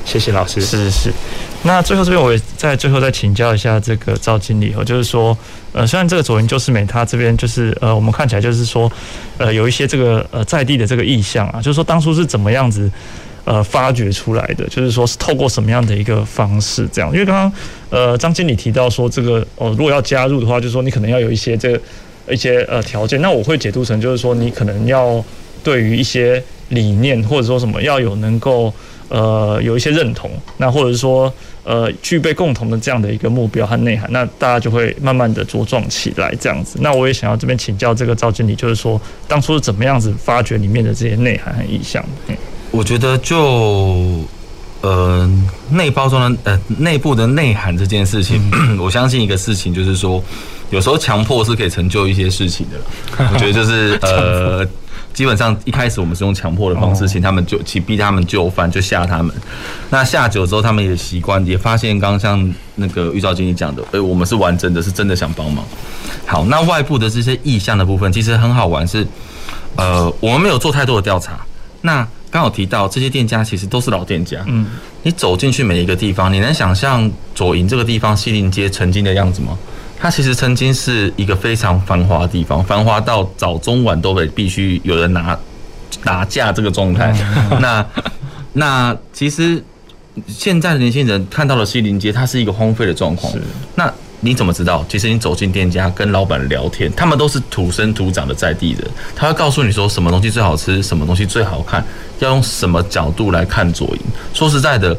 [0.05, 0.61] 谢谢老师。
[0.61, 1.13] 是是是。
[1.63, 5.37] 那最后这边，我也在最后再请教一下这个赵经理哦，就是说，
[5.73, 8.91] 呃，虽然这个左营就是美，他这边就是呃，我们看起来就是说，
[9.39, 12.91] 呃，有一些这个呃在地的这个意向啊，就是说当初是怎么样子
[13.45, 17.13] 呃发掘出来的，就是说是透过什么样的一个方式这样？
[17.13, 17.53] 因为刚刚
[17.91, 21.81] 呃张经理提到说，这个哦，如果要加入的话，就是说你可能要有一些这个。
[22.29, 25.25] 一些呃条件，那我会解读成就是说，你可能要
[25.67, 28.73] 对于一些理念或者说什么要有能够
[29.09, 31.33] 呃有一些认同，那或者是说
[31.65, 36.79] 呃具备共同的这样的一个目标和内涵，那大家就会慢慢的茁壮起来这样子。
[36.81, 42.01] 那我也想要这边请教这个赵经理，就是说当初是怎么样子发掘里面的这些内涵和意向？
[42.29, 42.37] 嗯，
[42.71, 44.23] 我觉得就。
[44.83, 45.29] 呃，
[45.71, 50.23] 内包装的呃内部的内涵这件事情，嗯、 我相信一个事情就是说，
[50.71, 53.27] 有时候强迫是可以成就一些事情的。
[53.33, 54.65] 我觉得就是呃，
[55.17, 59.35] 基本上一开始我们是用强迫的方式，请他们就去逼他们就范，就吓他们。
[59.89, 65.65] 那下酒之后，他们也习惯，也发现刚刚像那个玉照经理讲的，哎，我们是完整的，是真的想帮忙。
[66.27, 69.07] 好，那外部的这些意向的部分，其实很好玩，是
[69.77, 71.41] 呃，我们没有做太多的调查。
[71.81, 74.67] 那刚好提到这些店家其实都是老店家，嗯，
[75.03, 79.57] 你走进去每一个地方，你能想象左营这个地方西林街曾经的样子吗？
[79.99, 85.39] 它其实曾经是一个非常繁华的地方，繁华到早中晚都得必须有人拿
[86.05, 87.15] 拿架这个状态。
[87.61, 87.85] 那
[88.53, 89.63] 那其实
[90.27, 93.33] 现在的年轻人看到了西林街，它是一个荒废的状况。
[93.75, 93.93] 那。
[94.21, 94.85] 你怎么知道？
[94.89, 98.81] 其实你走进店家跟老板聊天，他们都是土生土长的在地人，
[99.15, 101.85] 他会告诉你说什么东西最好吃，什么东西最好看，
[102.19, 104.01] 要用什么角度来看左营。
[104.33, 104.97] 说实在的，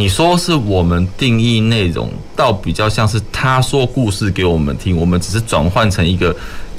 [0.00, 6.34] 你说是我们定义内容，倒比较像是他说故事给我们听，我们只是转换成一个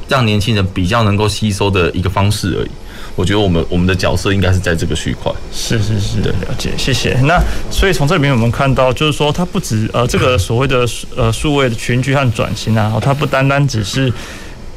[0.07, 2.71] 让年轻人比较能够吸收的一个方式而已。
[3.15, 5.31] 我觉得我们我们的角色应该是在这个区块。
[5.53, 7.15] 是是是的，了解，谢谢。
[7.25, 10.83] 那所以从这里面我们看到，就是说它不止呃这个所谓的
[11.15, 14.11] 呃数位的群聚和转型啊，它不单单只是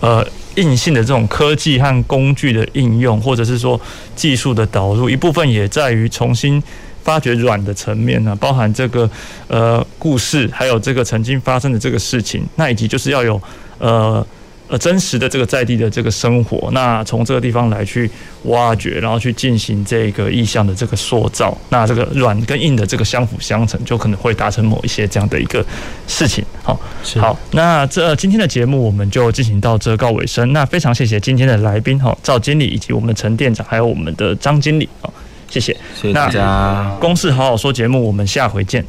[0.00, 0.22] 呃
[0.56, 3.80] 硬性的这种科技和工具的应用，或者是说
[4.14, 6.62] 技术的导入，一部分也在于重新
[7.04, 9.08] 发掘软的层面呢，包含这个
[9.46, 13.40] 呃故事，还有这个曾经发生的这个事情，那以及就是要有
[13.78, 14.26] 呃。
[14.66, 18.10] 呃，真实的这个在地的这个生活，那从这个地方来去
[18.44, 25.62] 挖掘，然后去进行这个意象的这个塑造，那这个软跟硬的这个相辅相成，就可能会达成某一些这样的一个
[26.08, 26.42] 事情。
[26.62, 26.80] 好，
[27.16, 30.50] 好，那这今天的节目我们就进行到这告尾声。
[30.54, 35.12] 那非常谢谢今天的来宾哈，赵经理以及我们的陈店长，还有我们的张经理啊，
[35.48, 36.96] 谢谢，谢谢大家。
[37.00, 38.84] 公事好好说节目，我们下回见。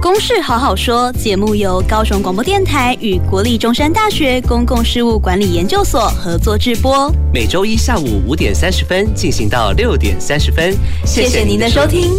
[0.00, 10.76] 公事好好说节目由高雄广播电台与国立中山大学公共事务管理研究所合作制播，每周一下午五点三十分进行到六点三十分。
[11.04, 12.12] 谢谢您的收听。